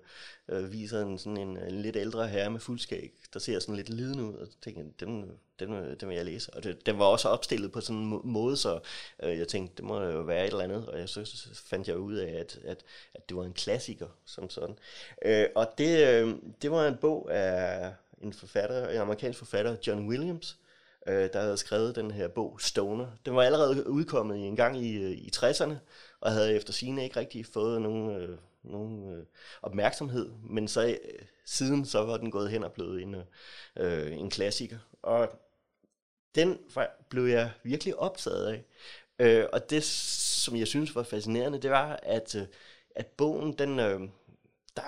øh 0.49 0.73
viser 0.73 1.03
en, 1.03 1.19
sådan 1.19 1.37
en, 1.37 1.57
en 1.57 1.83
lidt 1.83 1.97
ældre 1.97 2.29
herre 2.29 2.51
med 2.51 2.61
fuldskæg, 2.61 3.13
der 3.33 3.39
ser 3.39 3.59
sådan 3.59 3.77
lidt 3.77 3.89
lidende 3.89 4.25
ud, 4.25 4.35
og 4.35 4.49
tænker, 4.63 4.83
tænkte 4.83 5.05
den, 5.05 5.33
den, 5.59 5.73
øh, 5.73 5.97
den 6.01 6.09
vil 6.09 6.17
jeg 6.17 6.25
læse. 6.25 6.55
Og 6.55 6.65
det, 6.65 6.87
den 6.87 6.99
var 6.99 7.05
også 7.05 7.29
opstillet 7.29 7.73
på 7.73 7.81
sådan 7.81 8.03
en 8.03 8.21
måde, 8.25 8.57
så 8.57 8.81
øh, 9.23 9.39
jeg 9.39 9.49
tænkte, 9.49 9.77
det 9.77 9.85
må 9.85 10.03
jo 10.03 10.21
være 10.21 10.45
et 10.45 10.51
eller 10.51 10.65
andet, 10.65 10.89
og 10.89 10.99
jeg, 10.99 11.09
så, 11.09 11.25
så 11.25 11.49
fandt 11.55 11.89
jeg 11.89 11.97
ud 11.97 12.15
af, 12.15 12.33
at, 12.41 12.59
at, 12.65 12.85
at 13.15 13.29
det 13.29 13.37
var 13.37 13.45
en 13.45 13.53
klassiker 13.53 14.09
som 14.27 14.51
sådan. 14.51 14.77
Øh, 15.25 15.47
og 15.55 15.73
det, 15.79 16.09
øh, 16.09 16.35
det 16.63 16.71
var 16.71 16.89
en 16.89 16.97
bog 16.97 17.35
af 17.35 17.93
en 18.23 18.33
forfatter, 18.33 18.89
en 18.89 18.97
amerikansk 18.97 19.39
forfatter, 19.39 19.77
John 19.87 20.09
Williams, 20.09 20.59
øh, 21.09 21.33
der 21.33 21.41
havde 21.41 21.57
skrevet 21.57 21.97
den 21.97 22.11
her 22.11 22.29
bog, 22.29 22.61
Stoner. 22.61 23.07
Den 23.27 23.37
var 23.37 23.43
allerede 23.43 23.91
udkommet 23.91 24.47
en 24.47 24.57
gang 24.57 24.77
i, 24.77 25.13
i 25.13 25.27
øh, 25.27 25.31
60'erne, 25.37 25.75
og 26.21 26.33
havde 26.33 26.57
efter 26.57 26.73
sine 26.73 27.05
ikke 27.05 27.21
rigtig 27.21 27.47
fået 27.47 27.83
nogen, 27.83 28.11
øh, 28.11 28.39
nogen 28.63 29.13
øh, 29.13 29.25
opmærksomhed, 29.63 30.31
men 30.51 30.69
så 30.69 30.87
øh, 30.87 30.97
siden 31.45 31.85
så 31.85 32.05
var 32.05 32.17
den 32.17 32.31
gået 32.31 32.51
hen 32.51 32.65
og 32.65 32.73
blevet 32.73 33.03
en, 33.03 33.17
øh, 33.77 34.13
en 34.13 34.31
klassiker. 34.31 34.79
Og 35.03 35.29
den 36.35 36.59
blev 37.09 37.25
jeg 37.25 37.51
virkelig 37.63 37.97
optaget 37.97 38.47
af. 38.47 38.65
Øh, 39.19 39.47
og 39.53 39.71
det, 39.71 39.85
som 39.85 40.57
jeg 40.57 40.67
synes 40.67 40.95
var 40.95 41.03
fascinerende, 41.03 41.63
det 41.63 41.71
var, 41.71 42.01
at, 42.03 42.35
øh, 42.35 42.47
at 42.97 43.07
bogen, 43.07 43.53
den, 43.53 43.79
øh, 43.79 44.01
der, 44.77 44.83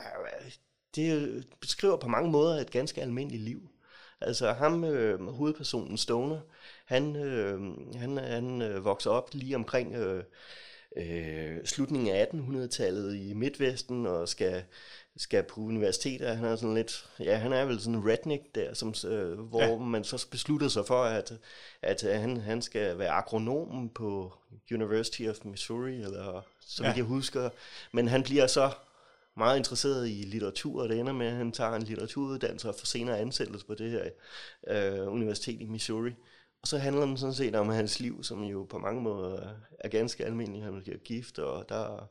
det 0.94 1.46
beskriver 1.60 1.96
på 1.96 2.08
mange 2.08 2.30
måder 2.30 2.60
et 2.60 2.70
ganske 2.70 3.02
almindeligt 3.02 3.42
liv. 3.42 3.69
Altså 4.20 4.52
ham, 4.52 4.84
øh, 4.84 5.28
hovedpersonen 5.28 5.96
Stoner, 5.98 6.40
han, 6.84 7.16
øh, 7.16 7.60
han, 7.96 8.16
han 8.16 8.62
øh, 8.62 8.84
vokser 8.84 9.10
op 9.10 9.28
lige 9.32 9.56
omkring 9.56 9.94
øh, 9.94 10.24
øh, 10.96 11.56
slutningen 11.64 12.14
af 12.14 12.26
1800-tallet 12.34 13.16
i 13.16 13.32
Midtvesten 13.34 14.06
og 14.06 14.28
skal, 14.28 14.62
skal 15.16 15.42
på 15.42 15.60
universitetet. 15.60 16.36
Han 16.36 16.44
er 16.44 16.56
sådan 16.56 16.74
lidt, 16.74 17.08
ja, 17.20 17.36
han 17.36 17.52
er 17.52 17.64
vel 17.64 17.80
sådan 17.80 17.94
en 17.94 18.08
redneck 18.10 18.42
der, 18.54 18.74
som, 18.74 18.94
øh, 19.10 19.38
hvor 19.40 19.62
Ja. 19.62 19.76
man 19.78 20.04
så 20.04 20.26
beslutter 20.30 20.68
sig 20.68 20.86
for, 20.86 21.04
at, 21.04 21.32
at 21.82 22.04
øh, 22.04 22.20
han, 22.20 22.36
han 22.36 22.62
skal 22.62 22.98
være 22.98 23.10
agronom 23.10 23.88
på 23.94 24.32
University 24.72 25.22
of 25.28 25.36
Missouri, 25.44 25.94
eller 25.94 26.42
så 26.60 26.82
vidt 26.82 26.92
Ja. 26.92 26.96
jeg 26.96 27.04
husker. 27.04 27.50
Men 27.92 28.08
han 28.08 28.22
bliver 28.22 28.46
så 28.46 28.70
meget 29.40 29.56
interesseret 29.58 30.08
i 30.08 30.24
litteratur, 30.26 30.82
og 30.82 30.88
det 30.88 30.98
ender 31.00 31.12
med, 31.12 31.26
at 31.26 31.32
han 31.36 31.52
tager 31.52 31.72
en 31.72 31.82
litteraturuddannelse 31.82 32.68
og 32.68 32.74
får 32.78 32.86
senere 32.86 33.18
ansættelse 33.18 33.66
på 33.66 33.74
det 33.74 33.90
her 33.90 34.04
øh, 34.68 35.12
universitet 35.12 35.60
i 35.60 35.66
Missouri. 35.66 36.10
Og 36.62 36.68
så 36.68 36.78
handler 36.78 37.06
den 37.06 37.16
sådan 37.16 37.34
set 37.34 37.54
om 37.54 37.68
hans 37.68 38.00
liv, 38.00 38.24
som 38.24 38.42
jo 38.42 38.64
på 38.70 38.78
mange 38.78 39.02
måder 39.02 39.48
er- 39.78 39.88
ganske 39.88 40.24
almindelig. 40.24 40.62
Han 40.62 40.80
bliver 40.82 40.98
gift, 40.98 41.38
og 41.38 41.68
der, 41.68 42.08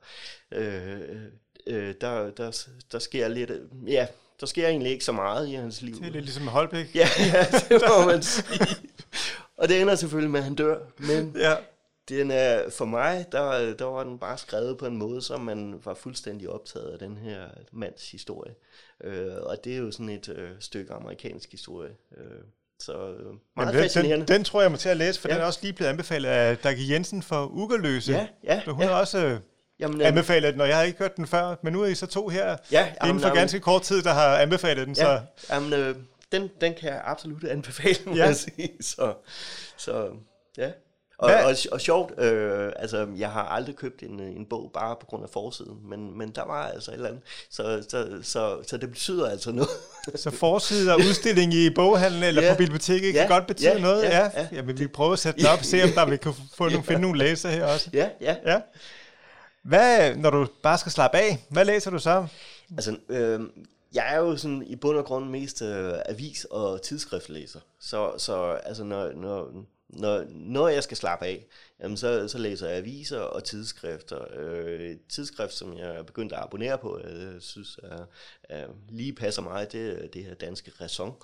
øh, 0.51 1.00
øh, 1.67 1.95
der, 2.01 2.31
der, 2.31 2.67
der 2.91 3.00
sker 3.00 3.27
lidt... 3.27 3.51
Ja, 3.88 4.07
der 4.39 4.45
sker 4.45 4.67
egentlig 4.67 4.91
ikke 4.91 5.05
så 5.05 5.12
meget 5.12 5.48
i 5.48 5.53
hans 5.53 5.81
liv. 5.81 5.95
Det 5.95 6.07
er 6.07 6.12
lidt 6.12 6.25
ligesom 6.25 6.48
Holbæk. 6.48 6.95
Ja, 6.95 7.07
ja, 7.33 7.45
det 7.69 7.81
må 7.89 8.05
man 8.05 8.24
sige. 8.24 8.45
Og 9.57 9.69
det 9.69 9.81
ender 9.81 9.95
selvfølgelig 9.95 10.31
med, 10.31 10.39
at 10.39 10.43
han 10.43 10.55
dør. 10.55 10.79
Men 10.98 11.36
ja. 11.38 11.55
Den 12.10 12.32
er, 12.32 12.70
for 12.70 12.86
mig, 12.86 13.25
der, 13.32 13.74
der 13.74 13.86
var 13.86 14.04
den 14.04 14.20
bare 14.20 14.38
skrevet 14.38 14.78
på 14.78 14.86
en 14.86 14.98
måde, 14.98 15.22
så 15.22 15.38
man 15.38 15.82
var 15.86 15.94
fuldstændig 15.94 16.50
optaget 16.50 16.92
af 16.92 17.00
den 17.00 17.18
her 17.18 17.46
mands 17.72 18.12
historie. 18.12 18.54
Øh, 19.04 19.36
og 19.42 19.58
det 19.63 19.74
er 19.74 19.78
jo 19.78 19.92
sådan 19.92 20.10
et 20.10 20.30
øh, 20.30 20.50
stykke 20.60 20.94
amerikansk 20.94 21.51
historie. 21.51 21.92
Øh, 22.18 22.24
så 22.80 22.94
øh, 22.94 23.25
meget 23.25 23.39
Jamen, 23.58 23.74
den, 23.74 23.84
fascinerende. 23.84 24.25
den, 24.25 24.36
den 24.36 24.44
tror 24.44 24.62
jeg 24.62 24.72
må 24.72 24.78
til 24.78 24.89
at 24.89 24.98
læse, 24.98 25.22
for 25.22 25.30
ja. 25.30 25.34
Den 25.34 25.42
er 25.42 25.46
også 25.46 25.60
lige 25.62 25.74
blevet 25.74 25.89
anbefalet 25.89 26.30
af 26.30 26.58
Dagi 26.58 26.94
Jensen 26.94 27.24
for 27.24 27.48
Ugerløse. 27.48 28.12
Ja, 28.12 28.28
ja, 28.44 28.62
Så 28.66 28.72
hun 28.72 28.84
ja. 28.84 28.89
har 28.89 29.00
også 29.00 29.25
øh, 29.25 29.39
Jamen, 29.80 30.01
øh, 30.01 30.08
anbefalet 30.08 30.54
den, 30.54 30.62
og 30.62 30.68
jeg 30.68 30.78
har 30.78 30.84
ikke 30.84 31.00
hørt 31.00 31.18
den 31.18 31.28
før, 31.28 31.56
men 31.63 31.74
nu 31.74 31.82
er 31.82 31.88
I 31.88 31.96
så 31.96 32.06
to 32.08 32.28
her 32.28 32.58
ja, 32.72 32.86
inden 32.86 32.96
jamen, 33.04 33.22
for 33.22 33.28
jamen, 33.28 33.39
ganske 33.39 33.60
kort 33.60 33.82
tid, 33.82 34.01
der 34.01 34.13
har 34.13 34.38
anbefalet 34.38 34.88
den. 34.88 34.96
Så 34.96 35.08
Ja, 35.08 35.20
jamen, 35.56 35.74
øh, 35.74 35.96
den, 36.32 36.50
den 36.62 36.74
kan 36.74 36.89
jeg 36.89 37.01
absolut 37.06 37.44
anbefale, 37.44 37.98
må 38.06 38.16
ja. 38.16 38.25
jeg 38.25 38.36
sige. 38.36 38.72
Så, 38.96 39.13
så 39.78 40.10
ja. 40.58 40.72
Og, 41.19 41.31
og, 41.45 41.55
og 41.71 41.81
sjovt, 41.81 42.19
øh, 42.19 42.71
altså 42.75 43.07
jeg 43.17 43.31
har 43.31 43.43
aldrig 43.43 43.75
købt 43.75 44.03
en, 44.03 44.19
en 44.19 44.45
bog 44.45 44.71
bare 44.73 44.95
på 44.99 45.05
grund 45.05 45.23
af 45.23 45.29
forsiden, 45.29 45.77
men, 45.89 46.17
men 46.17 46.29
der 46.29 46.45
var 46.45 46.67
altså 46.67 46.91
et 46.91 46.95
eller 46.95 47.09
andet, 47.09 47.21
så, 47.49 47.85
så, 47.89 48.19
så, 48.23 48.57
så 48.67 48.77
det 48.77 48.89
betyder 48.89 49.29
altså 49.29 49.51
noget. 49.51 49.69
Så 50.15 50.29
forside 50.31 50.93
og 50.93 50.97
udstilling 50.99 51.53
i 51.53 51.69
boghandlen 51.75 52.23
eller 52.23 52.41
Ja. 52.43 52.53
på 52.53 52.57
biblioteket 52.57 53.13
kan 53.13 53.21
Ja. 53.21 53.27
godt 53.27 53.47
betyde 53.47 53.71
Ja. 53.71 53.79
noget. 53.79 54.03
Ja, 54.03 54.09
Ja. 54.17 54.23
ja. 54.23 54.29
Ja. 54.41 54.47
Jamen, 54.51 54.79
vi 54.79 54.88
prøver 54.88 55.13
at 55.13 55.19
sætte 55.19 55.39
den 55.39 55.47
op 55.47 55.59
og 55.59 55.65
se, 55.65 55.83
om 55.83 55.89
der 55.89 56.05
vi 56.05 56.17
kan 56.17 56.33
få 56.55 56.63
nogle, 56.69 56.83
finde 56.83 57.01
nogle 57.01 57.17
læser 57.19 57.49
her 57.49 57.65
også. 57.65 57.89
ja, 57.93 58.09
ja. 58.21 58.35
Ja. 58.45 58.59
Hvad, 59.63 60.15
når 60.15 60.29
du 60.29 60.47
bare 60.63 60.77
skal 60.77 60.91
slappe 60.91 61.17
af, 61.17 61.38
hvad 61.49 61.65
læser 61.65 61.91
du 61.91 61.99
så? 61.99 62.27
Altså, 62.71 62.97
øh, 63.09 63.39
jeg 63.93 64.13
er 64.13 64.17
jo 64.17 64.38
sådan 64.38 64.63
i 64.67 64.75
bund 64.75 64.97
og 64.97 65.05
grund 65.05 65.29
mest 65.29 65.61
øh, 65.61 65.93
avis- 66.05 66.45
og 66.51 66.81
tidsskriftlæser. 66.81 67.59
Så, 67.79 68.11
så 68.17 68.51
altså, 68.63 68.83
når, 68.83 69.11
når, 69.15 69.47
når, 69.89 70.25
når 70.29 70.67
jeg 70.67 70.84
skal 70.84 70.98
slappe 70.98 71.25
af, 71.25 71.46
jamen 71.79 71.98
så, 71.98 72.27
så 72.27 72.38
læser 72.38 72.67
jeg 72.67 72.77
aviser 72.77 73.19
og 73.19 73.43
tidsskrifter. 73.43 74.25
Øh, 74.34 74.98
tidsskrift, 75.10 75.53
som 75.53 75.77
jeg 75.77 75.96
er 75.96 76.03
begyndt 76.03 76.34
at 76.34 76.39
abonnere 76.39 76.77
på, 76.77 77.00
jeg 77.00 77.41
synes 77.41 77.79
er, 77.84 78.05
er, 78.43 78.67
lige 78.89 79.13
passer 79.13 79.41
mig, 79.41 79.72
det 79.72 80.13
det 80.13 80.25
her 80.25 80.34
danske 80.34 80.72
Raison, 80.81 81.15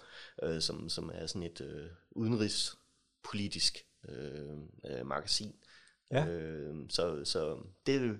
øh, 0.44 0.62
som, 0.62 0.90
som 0.90 1.12
er 1.14 1.28
sådan 1.28 1.44
et 1.44 1.62
øh, 1.62 1.86
udenrigspolitisk 2.12 3.86
øh, 4.10 4.58
øh, 4.86 5.06
magasin. 5.06 5.56
Ja. 6.12 6.26
Øh, 6.26 6.76
så 6.90 7.26
så 7.26 7.58
det, 7.86 8.20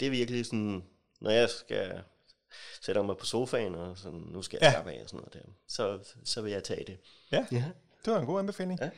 det 0.00 0.06
er 0.06 0.10
virkelig 0.10 0.46
sådan, 0.46 0.84
når 1.20 1.30
jeg 1.30 1.50
skal 1.50 2.02
sætte 2.80 3.02
mig 3.02 3.16
på 3.16 3.26
sofaen, 3.26 3.74
og 3.74 3.98
sådan, 3.98 4.18
nu 4.18 4.42
skal 4.42 4.58
jeg 4.60 4.66
ja. 4.66 4.72
slappe 4.72 4.92
af 4.92 5.02
og 5.02 5.08
sådan 5.08 5.18
noget 5.18 5.34
der, 5.34 5.52
så, 5.68 6.14
så 6.24 6.42
vil 6.42 6.52
jeg 6.52 6.64
tage 6.64 6.84
det. 6.84 6.98
Ja, 7.32 7.46
ja. 7.52 7.64
det 8.04 8.12
var 8.12 8.18
en 8.20 8.26
god 8.26 8.38
anbefaling. 8.38 8.80
Ja. 8.80 8.90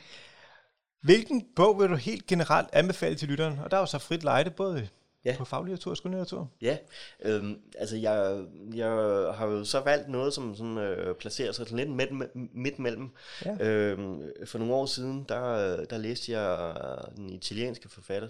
Hvilken 1.04 1.46
bog 1.56 1.80
vil 1.80 1.88
du 1.88 1.94
helt 1.94 2.26
generelt 2.26 2.68
anbefale 2.72 3.14
til 3.14 3.28
lytteren? 3.28 3.58
Og 3.58 3.70
der 3.70 3.76
er 3.76 3.80
jo 3.80 3.86
så 3.86 3.98
frit 3.98 4.22
lejde, 4.22 4.50
både 4.50 4.88
ja. 5.24 5.34
på 5.38 5.44
faglitteratur 5.44 5.90
og 5.90 5.96
skønlitteratur. 5.96 6.50
Ja, 6.60 6.78
øhm, 7.22 7.60
altså 7.78 7.96
jeg, 7.96 8.44
jeg 8.74 8.88
har 9.34 9.46
jo 9.46 9.64
så 9.64 9.80
valgt 9.80 10.08
noget, 10.08 10.34
som 10.34 10.56
sådan, 10.56 10.78
øh, 10.78 11.14
placerer 11.14 11.52
sig 11.52 11.72
lidt 11.72 11.90
midt, 11.90 12.10
midt 12.54 12.78
mellem. 12.78 13.10
Ja. 13.44 13.68
Øhm, 13.68 14.22
for 14.46 14.58
nogle 14.58 14.74
år 14.74 14.86
siden, 14.86 15.24
der, 15.28 15.84
der 15.84 15.98
læste 15.98 16.32
jeg 16.32 16.74
den 17.16 17.30
italienske 17.30 17.88
forfatter 17.88 18.28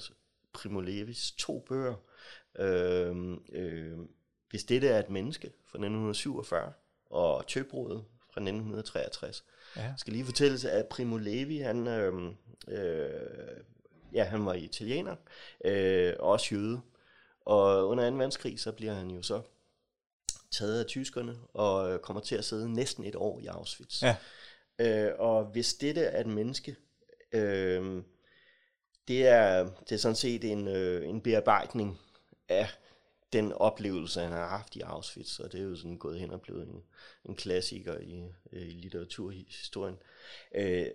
Primo 0.52 0.80
Levis 0.80 1.32
to 1.38 1.64
bøger. 1.68 1.94
Øhm, 2.58 3.40
øh, 3.52 3.98
Hvis 4.50 4.64
dette 4.64 4.88
er 4.88 4.98
et 4.98 5.10
menneske 5.10 5.46
fra 5.46 5.78
1947, 5.78 6.72
og 7.10 7.46
Tøbrudet 7.46 8.04
fra 8.32 8.40
1963. 8.40 9.44
Ja. 9.76 9.82
Jeg 9.82 9.94
skal 9.96 10.12
lige 10.12 10.24
fortælle, 10.24 10.70
at 10.70 10.86
Primo 10.86 11.16
Levi, 11.16 11.58
han, 11.58 11.86
øh, 11.86 12.32
øh, 12.68 13.10
ja, 14.12 14.24
han 14.24 14.46
var 14.46 14.54
italiener, 14.54 15.16
øh, 15.64 16.12
og 16.18 16.30
også 16.30 16.54
jøde. 16.54 16.80
Og 17.40 17.88
under 17.88 18.10
2. 18.10 18.16
verdenskrig, 18.16 18.60
så 18.60 18.72
bliver 18.72 18.94
han 18.94 19.10
jo 19.10 19.22
så 19.22 19.42
taget 20.52 20.80
af 20.80 20.86
tyskerne, 20.86 21.36
og 21.54 22.02
kommer 22.02 22.20
til 22.20 22.36
at 22.36 22.44
sidde 22.44 22.72
næsten 22.72 23.04
et 23.04 23.16
år 23.16 23.40
i 23.40 23.46
Auschwitz. 23.46 24.02
Ja. 24.02 24.16
Øh, 24.78 25.12
og 25.18 25.44
hvis 25.44 25.74
dette 25.74 26.00
er 26.00 26.20
et 26.20 26.26
menneske, 26.26 26.76
øh, 27.32 28.02
det, 29.08 29.26
er, 29.26 29.70
det 29.88 29.92
er 29.92 29.96
sådan 29.96 30.16
set 30.16 30.44
en, 30.44 30.68
øh, 30.68 31.08
en 31.08 31.20
bearbejdning 31.20 32.00
af 32.48 32.68
den 33.34 33.52
oplevelse, 33.52 34.20
han 34.20 34.32
har 34.32 34.48
haft 34.48 34.76
i 34.76 34.80
Auschwitz, 34.80 35.38
og 35.38 35.52
det 35.52 35.60
er 35.60 35.64
jo 35.64 35.76
sådan 35.76 35.98
gået 35.98 36.20
hen 36.20 36.30
og 36.30 36.40
blevet 36.40 36.68
en, 36.68 36.82
en 37.24 37.34
klassiker 37.34 37.98
i, 37.98 38.24
i 38.52 38.70
litteraturhistorien. 38.70 39.96
Øh, 40.54 40.86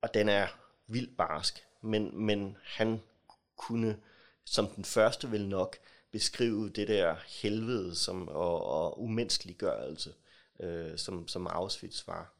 og 0.00 0.14
den 0.14 0.28
er 0.28 0.46
vildt 0.86 1.16
barsk, 1.16 1.64
men, 1.80 2.26
men 2.26 2.56
han 2.64 3.00
kunne 3.56 3.96
som 4.44 4.66
den 4.66 4.84
første 4.84 5.30
vel 5.30 5.48
nok 5.48 5.76
beskrive 6.10 6.70
det 6.70 6.88
der 6.88 7.16
helvede 7.42 7.94
som, 7.94 8.28
og, 8.28 8.64
og 8.64 9.02
umenneskeliggørelse, 9.02 10.14
øh, 10.60 10.98
som, 10.98 11.28
som 11.28 11.46
Auschwitz 11.46 12.06
var. 12.06 12.34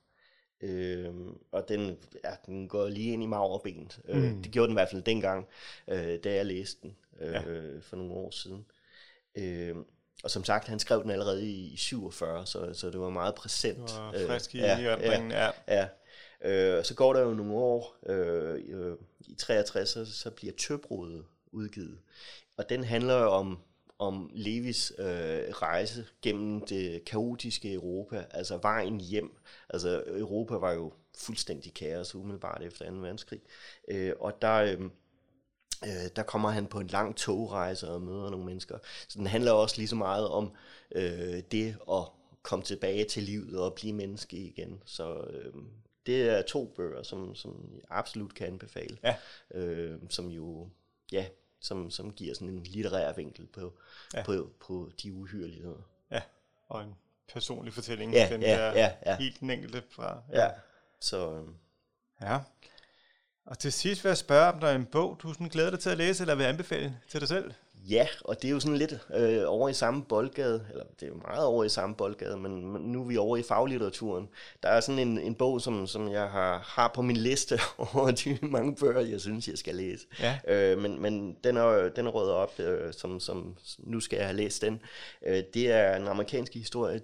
Øh, 0.60 1.14
og 1.52 1.68
den, 1.68 1.98
ja, 2.24 2.30
den 2.46 2.68
går 2.68 2.88
lige 2.88 3.12
ind 3.12 3.22
i 3.22 3.26
maverbenet. 3.26 4.00
Øh, 4.08 4.16
mm. 4.16 4.24
Øh, 4.24 4.44
det 4.44 4.52
gjorde 4.52 4.66
den 4.66 4.72
i 4.72 4.80
hvert 4.80 4.90
fald 4.90 5.02
dengang, 5.02 5.48
øh, 5.88 6.18
da 6.24 6.34
jeg 6.34 6.46
læste 6.46 6.82
den 6.82 6.96
øh, 7.20 7.32
ja. 7.32 7.42
for 7.80 7.96
nogle 7.96 8.12
år 8.12 8.30
siden. 8.30 8.66
Øh, 9.34 9.76
og 10.24 10.30
som 10.30 10.44
sagt, 10.44 10.68
han 10.68 10.78
skrev 10.78 11.02
den 11.02 11.10
allerede 11.10 11.50
i 11.50 11.76
47, 11.76 12.46
så, 12.46 12.74
så 12.74 12.90
det 12.90 13.00
var 13.00 13.10
meget 13.10 13.34
præsent. 13.34 13.88
Det 13.88 14.28
var 14.28 14.34
frisk 14.34 14.54
i 14.54 14.58
øh, 14.58 14.64
ja, 14.64 14.78
ja, 14.78 15.22
ja. 15.30 15.50
ja. 15.68 15.88
Øh, 16.44 16.84
så 16.84 16.94
går 16.94 17.12
der 17.12 17.20
jo 17.20 17.34
nogle 17.34 17.52
år, 17.52 17.96
øh, 18.06 18.60
øh, 18.68 18.96
i 19.20 19.34
63, 19.34 19.88
så, 19.88 20.04
så 20.04 20.30
bliver 20.30 20.52
Tøbrudet 20.58 21.24
udgivet. 21.52 21.98
Og 22.56 22.68
den 22.68 22.84
handler 22.84 23.14
om, 23.14 23.58
om 23.98 24.30
Levis 24.34 24.92
øh, 24.98 25.04
rejse 25.50 26.06
gennem 26.22 26.66
det 26.66 27.04
kaotiske 27.04 27.72
Europa, 27.72 28.24
altså 28.30 28.58
vejen 28.62 29.00
hjem. 29.00 29.36
Altså 29.68 30.02
Europa 30.06 30.54
var 30.54 30.72
jo 30.72 30.92
fuldstændig 31.18 31.74
kaos 31.74 32.14
umiddelbart 32.14 32.62
efter 32.62 32.90
2. 32.90 32.96
verdenskrig. 32.96 33.40
Øh, 33.88 34.12
og 34.20 34.42
der... 34.42 34.54
Øh, 34.54 34.80
øh, 35.86 36.10
der 36.16 36.22
kommer 36.22 36.50
han 36.50 36.66
på 36.66 36.80
en 36.80 36.86
lang 36.86 37.16
togrejse 37.16 37.88
og 37.88 38.02
møder 38.02 38.30
nogle 38.30 38.46
mennesker. 38.46 38.78
Så 39.08 39.18
den 39.18 39.26
handler 39.26 39.52
også 39.52 39.76
lige 39.76 39.88
så 39.88 39.96
meget 39.96 40.28
om 40.28 40.52
øh, 40.94 41.42
det 41.50 41.76
at 41.90 42.04
komme 42.42 42.64
tilbage 42.64 43.04
til 43.04 43.22
livet 43.22 43.60
og 43.60 43.74
blive 43.74 43.92
menneske 43.92 44.36
igen. 44.36 44.82
Så 44.84 45.20
øh, 45.30 45.54
det 46.06 46.28
er 46.28 46.42
to 46.42 46.72
bøger, 46.76 47.02
som, 47.02 47.34
som 47.34 47.70
jeg 47.74 47.82
absolut 47.90 48.34
kan 48.34 48.46
anbefale. 48.46 48.98
Ja. 49.02 49.16
Øh, 49.54 49.98
som 50.10 50.26
jo, 50.26 50.68
ja, 51.12 51.26
som, 51.60 51.90
som 51.90 52.12
giver 52.12 52.34
sådan 52.34 52.48
en 52.48 52.62
litterær 52.62 53.12
vinkel 53.12 53.46
på, 53.46 53.72
ja. 54.14 54.22
på, 54.24 54.50
på 54.60 54.90
de 55.02 55.12
uhyreligheder. 55.12 55.88
Ja, 56.10 56.22
og 56.68 56.82
en 56.82 56.94
personlig 57.32 57.74
fortælling, 57.74 58.12
ja, 58.12 58.28
den 58.32 58.42
ja, 58.42 58.58
der 58.58 58.72
ja, 58.72 58.92
ja. 59.06 59.16
helt 59.16 59.40
den 59.40 59.50
enkelte 59.50 59.82
fra. 59.90 60.22
Ja, 60.32 60.42
ja 60.42 60.50
så... 61.00 61.32
Øh, 61.32 61.48
ja. 62.20 62.38
Og 63.46 63.58
til 63.58 63.72
sidst 63.72 64.04
vil 64.04 64.10
jeg 64.10 64.16
spørge, 64.16 64.52
om 64.52 64.60
der 64.60 64.66
er 64.66 64.74
en 64.74 64.84
bog, 64.84 65.18
du 65.22 65.32
sådan 65.32 65.48
glæder 65.48 65.70
dig 65.70 65.80
til 65.80 65.90
at 65.90 65.98
læse, 65.98 66.22
eller 66.22 66.34
vil 66.34 66.44
anbefale 66.44 66.96
til 67.08 67.20
dig 67.20 67.28
selv? 67.28 67.52
Ja, 67.88 68.06
og 68.20 68.42
det 68.42 68.48
er 68.48 68.52
jo 68.52 68.60
sådan 68.60 68.76
lidt 68.76 68.98
øh, 69.14 69.42
over 69.46 69.68
i 69.68 69.74
samme 69.74 70.04
boldgade, 70.04 70.66
eller 70.70 70.84
det 71.00 71.02
er 71.02 71.06
jo 71.06 71.20
meget 71.28 71.44
over 71.44 71.64
i 71.64 71.68
samme 71.68 71.94
boldgade, 71.94 72.36
men 72.36 72.52
nu 72.92 73.02
er 73.02 73.06
vi 73.06 73.16
over 73.16 73.36
i 73.36 73.42
faglitteraturen. 73.42 74.28
Der 74.62 74.68
er 74.68 74.80
sådan 74.80 74.98
en, 74.98 75.18
en 75.18 75.34
bog, 75.34 75.60
som, 75.60 75.86
som 75.86 76.08
jeg 76.08 76.30
har, 76.30 76.58
har 76.58 76.90
på 76.94 77.02
min 77.02 77.16
liste 77.16 77.60
over 77.94 78.10
de 78.10 78.38
mange 78.42 78.76
bøger, 78.76 79.00
jeg 79.00 79.20
synes, 79.20 79.48
jeg 79.48 79.58
skal 79.58 79.74
læse. 79.74 80.06
Ja. 80.20 80.38
Øh, 80.48 80.78
men 80.78 81.02
men 81.02 81.36
den, 81.44 81.56
er, 81.56 81.88
den 81.88 82.06
er 82.06 82.10
røget 82.10 82.32
op, 82.32 82.60
øh, 82.60 82.92
som, 82.92 83.20
som 83.20 83.56
nu 83.78 84.00
skal 84.00 84.16
jeg 84.16 84.26
have 84.26 84.36
læst 84.36 84.62
den. 84.62 84.80
Øh, 85.26 85.42
det 85.54 85.72
er 85.72 85.96
en 85.96 86.08
amerikansk 86.08 86.54
historie, 86.54 87.00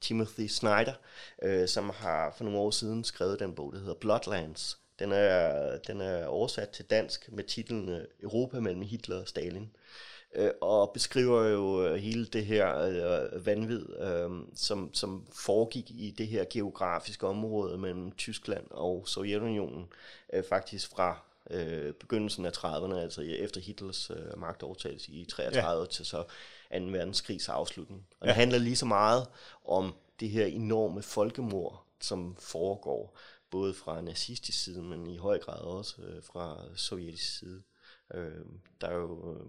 Timothy 0.00 0.46
Snyder, 0.46 0.94
øh, 1.42 1.68
som 1.68 1.90
har 1.94 2.34
for 2.36 2.44
nogle 2.44 2.58
år 2.58 2.70
siden 2.70 3.04
skrevet 3.04 3.40
den 3.40 3.52
bog, 3.54 3.72
der 3.72 3.78
hedder 3.78 3.94
Bloodlands 3.94 4.78
den 4.98 5.12
er, 5.12 5.78
den 5.78 6.00
er 6.00 6.26
oversat 6.26 6.68
til 6.68 6.84
dansk 6.84 7.32
med 7.32 7.44
titlen 7.44 7.88
øh, 7.88 8.04
Europa 8.22 8.60
mellem 8.60 8.82
Hitler 8.82 9.20
og 9.20 9.28
Stalin. 9.28 9.70
Øh, 10.34 10.50
og 10.60 10.90
beskriver 10.94 11.44
jo 11.44 11.86
øh, 11.86 11.94
hele 11.96 12.26
det 12.26 12.46
her 12.46 12.78
øh, 12.78 13.46
vanvid, 13.46 13.86
øh, 14.00 14.30
som, 14.54 14.94
som 14.94 15.26
foregik 15.32 15.90
i 15.90 16.14
det 16.18 16.26
her 16.26 16.44
geografiske 16.50 17.26
område 17.26 17.78
mellem 17.78 18.12
Tyskland 18.12 18.66
og 18.70 19.08
Sovjetunionen, 19.08 19.88
øh, 20.32 20.44
faktisk 20.48 20.90
fra 20.90 21.18
øh, 21.50 21.92
begyndelsen 21.92 22.46
af 22.46 22.50
30'erne, 22.50 22.94
altså 22.94 23.22
efter 23.22 23.60
Hitlers 23.60 24.10
øh, 24.10 24.38
magtovertagelse 24.38 25.12
i 25.12 25.24
33 25.24 25.80
ja. 25.80 25.86
til 25.86 26.06
så 26.06 26.22
2. 26.22 26.28
verdenskrigs 26.70 27.48
afslutning. 27.48 28.06
Og 28.20 28.26
ja. 28.26 28.30
det 28.30 28.36
handler 28.36 28.58
lige 28.58 28.76
så 28.76 28.86
meget 28.86 29.26
om 29.64 29.94
det 30.20 30.30
her 30.30 30.46
enorme 30.46 31.02
folkemord, 31.02 31.84
som 32.00 32.36
foregår 32.38 33.18
både 33.50 33.74
fra 33.74 34.00
nazistisk 34.00 34.64
side, 34.64 34.82
men 34.82 35.06
i 35.06 35.16
høj 35.16 35.38
grad 35.38 35.60
også 35.60 36.02
øh, 36.02 36.22
fra 36.22 36.76
sovjetisk 36.76 37.38
side. 37.38 37.62
Øh, 38.14 38.44
der 38.80 38.88
er 38.88 38.94
jo, 38.94 39.34
øh, 39.34 39.46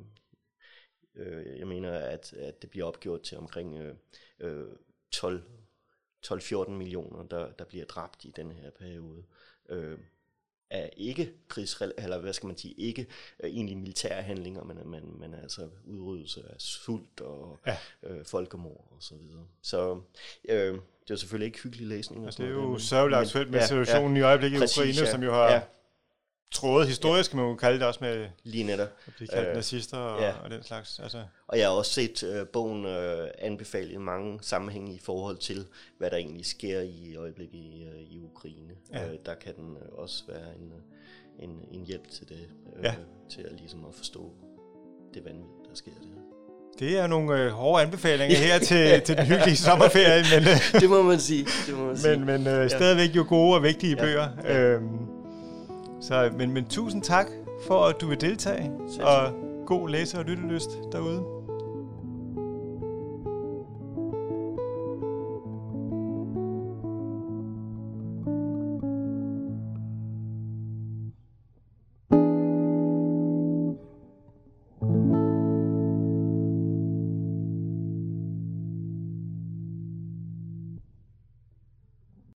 øh 1.15 1.59
jeg 1.59 1.67
mener, 1.67 1.91
at, 1.91 2.33
at 2.33 2.61
det 2.61 2.69
bliver 2.69 2.85
opgjort 2.85 3.21
til 3.21 3.37
omkring 3.37 3.77
øh, 3.77 3.95
øh 4.39 4.67
12 5.11 5.43
12-14 6.25 6.69
millioner, 6.69 7.23
der, 7.23 7.51
der 7.51 7.65
bliver 7.65 7.85
dræbt 7.85 8.25
i 8.25 8.31
den 8.35 8.51
her 8.51 8.69
periode. 8.69 9.23
Øh, 9.69 9.99
af 10.69 10.93
ikke 10.97 11.31
krigs, 11.47 11.81
eller 11.97 12.19
hvad 12.19 12.33
skal 12.33 12.47
man 12.47 12.57
sige, 12.57 12.73
ikke 12.77 13.05
uh, 13.43 13.49
egentlig 13.49 13.77
militære 13.77 14.21
handlinger, 14.21 14.63
men, 14.63 14.77
men, 14.85 15.19
men 15.19 15.33
altså 15.33 15.69
udryddelse 15.85 16.41
af 16.49 16.55
sult 16.61 17.21
og 17.21 17.59
ja. 17.67 17.77
øh, 18.03 18.25
folkemord 18.25 18.87
og 18.91 18.97
så 18.99 19.15
videre. 19.15 19.45
Så 19.61 20.01
øh, 20.49 20.79
det 21.07 21.13
er 21.13 21.15
selvfølgelig 21.15 21.45
ikke 21.45 21.59
hyggelig 21.63 21.87
læsning. 21.87 22.27
Og 22.27 22.37
ja, 22.37 22.43
det 22.43 22.49
er 22.49 22.53
jo 22.53 22.79
sørgeligt 22.79 23.19
aktuelt 23.19 23.51
med 23.51 23.59
ja, 23.59 23.67
situationen 23.67 24.17
ja, 24.17 24.21
i 24.21 24.25
øjeblikket 24.25 24.61
i 24.61 24.63
Ukraine, 24.63 24.99
ja, 24.99 25.11
som 25.11 25.23
jo 25.23 25.33
har 25.33 25.51
ja. 25.51 25.61
Trådet 26.51 26.87
historisk, 26.87 27.33
ja. 27.33 27.37
man 27.37 27.45
jo 27.45 27.55
kalde 27.55 27.79
det 27.79 27.87
også 27.87 27.99
med 28.03 28.27
Lige 28.43 28.63
netop. 28.63 28.87
at 29.07 29.13
blive 29.15 29.27
kaldt 29.27 29.49
øh, 29.49 29.55
nazister 29.55 29.97
og, 29.97 30.21
ja. 30.21 30.33
og 30.43 30.49
den 30.49 30.63
slags. 30.63 30.99
Altså. 30.99 31.23
Og 31.47 31.57
jeg 31.57 31.67
har 31.67 31.73
også 31.73 31.91
set 31.91 32.23
uh, 32.23 32.47
bogen 32.47 32.85
uh, 32.85 33.27
anbefalet 33.37 33.91
i 33.91 33.97
mange 33.97 34.39
sammenhænge 34.41 34.93
i 34.93 34.99
forhold 34.99 35.37
til, 35.37 35.65
hvad 35.97 36.09
der 36.09 36.17
egentlig 36.17 36.45
sker 36.45 36.81
i 36.81 37.15
øjeblikket 37.15 37.57
i, 37.57 37.85
uh, 37.93 38.01
i 38.01 38.19
Ukraine. 38.19 38.73
Ja. 38.93 39.05
Uh, 39.05 39.15
der 39.25 39.35
kan 39.35 39.55
den 39.55 39.69
uh, 39.71 39.99
også 39.99 40.23
være 40.27 40.55
en, 40.59 40.73
en, 41.49 41.59
en 41.71 41.85
hjælp 41.85 42.09
til 42.09 42.29
det, 42.29 42.49
uh, 42.77 42.83
ja. 42.83 42.95
til 43.29 43.41
at, 43.41 43.51
ligesom 43.51 43.85
at 43.85 43.95
forstå 43.95 44.31
det 45.13 45.25
vanvid, 45.25 45.45
der 45.69 45.75
sker 45.75 45.91
der. 45.91 46.27
Det 46.79 46.99
er 46.99 47.07
nogle 47.07 47.43
øh, 47.43 47.51
hårde 47.51 47.83
anbefalinger 47.83 48.37
her 48.47 48.59
til, 48.59 49.01
til 49.01 49.17
den 49.17 49.25
hyggelige 49.25 49.57
sommerferie. 49.57 50.23
Men, 50.33 50.47
øh, 50.47 50.71
det 50.81 50.89
må 50.89 51.01
man 51.01 51.19
sige. 51.19 51.47
Det 51.67 51.77
må 51.77 51.85
man 51.85 51.97
sige. 51.97 52.17
Men, 52.17 52.25
men 52.25 52.47
øh, 52.47 52.69
stadigvæk 52.69 53.15
jo 53.15 53.25
gode 53.29 53.55
og 53.55 53.63
vigtige 53.63 53.95
ja. 53.97 54.03
bøger. 54.03 54.27
Ja. 54.43 54.59
Øhm, 54.59 55.16
så, 56.01 56.31
men, 56.37 56.53
men 56.53 56.65
tusind 56.65 57.01
tak 57.01 57.25
for, 57.67 57.85
at 57.85 58.01
du 58.01 58.07
vil 58.07 58.21
deltage. 58.21 58.71
Selv. 58.89 59.05
Og 59.05 59.33
god 59.65 59.89
læse- 59.89 60.17
og 60.19 60.25
lyttelyst 60.25 60.69
derude. 60.91 61.36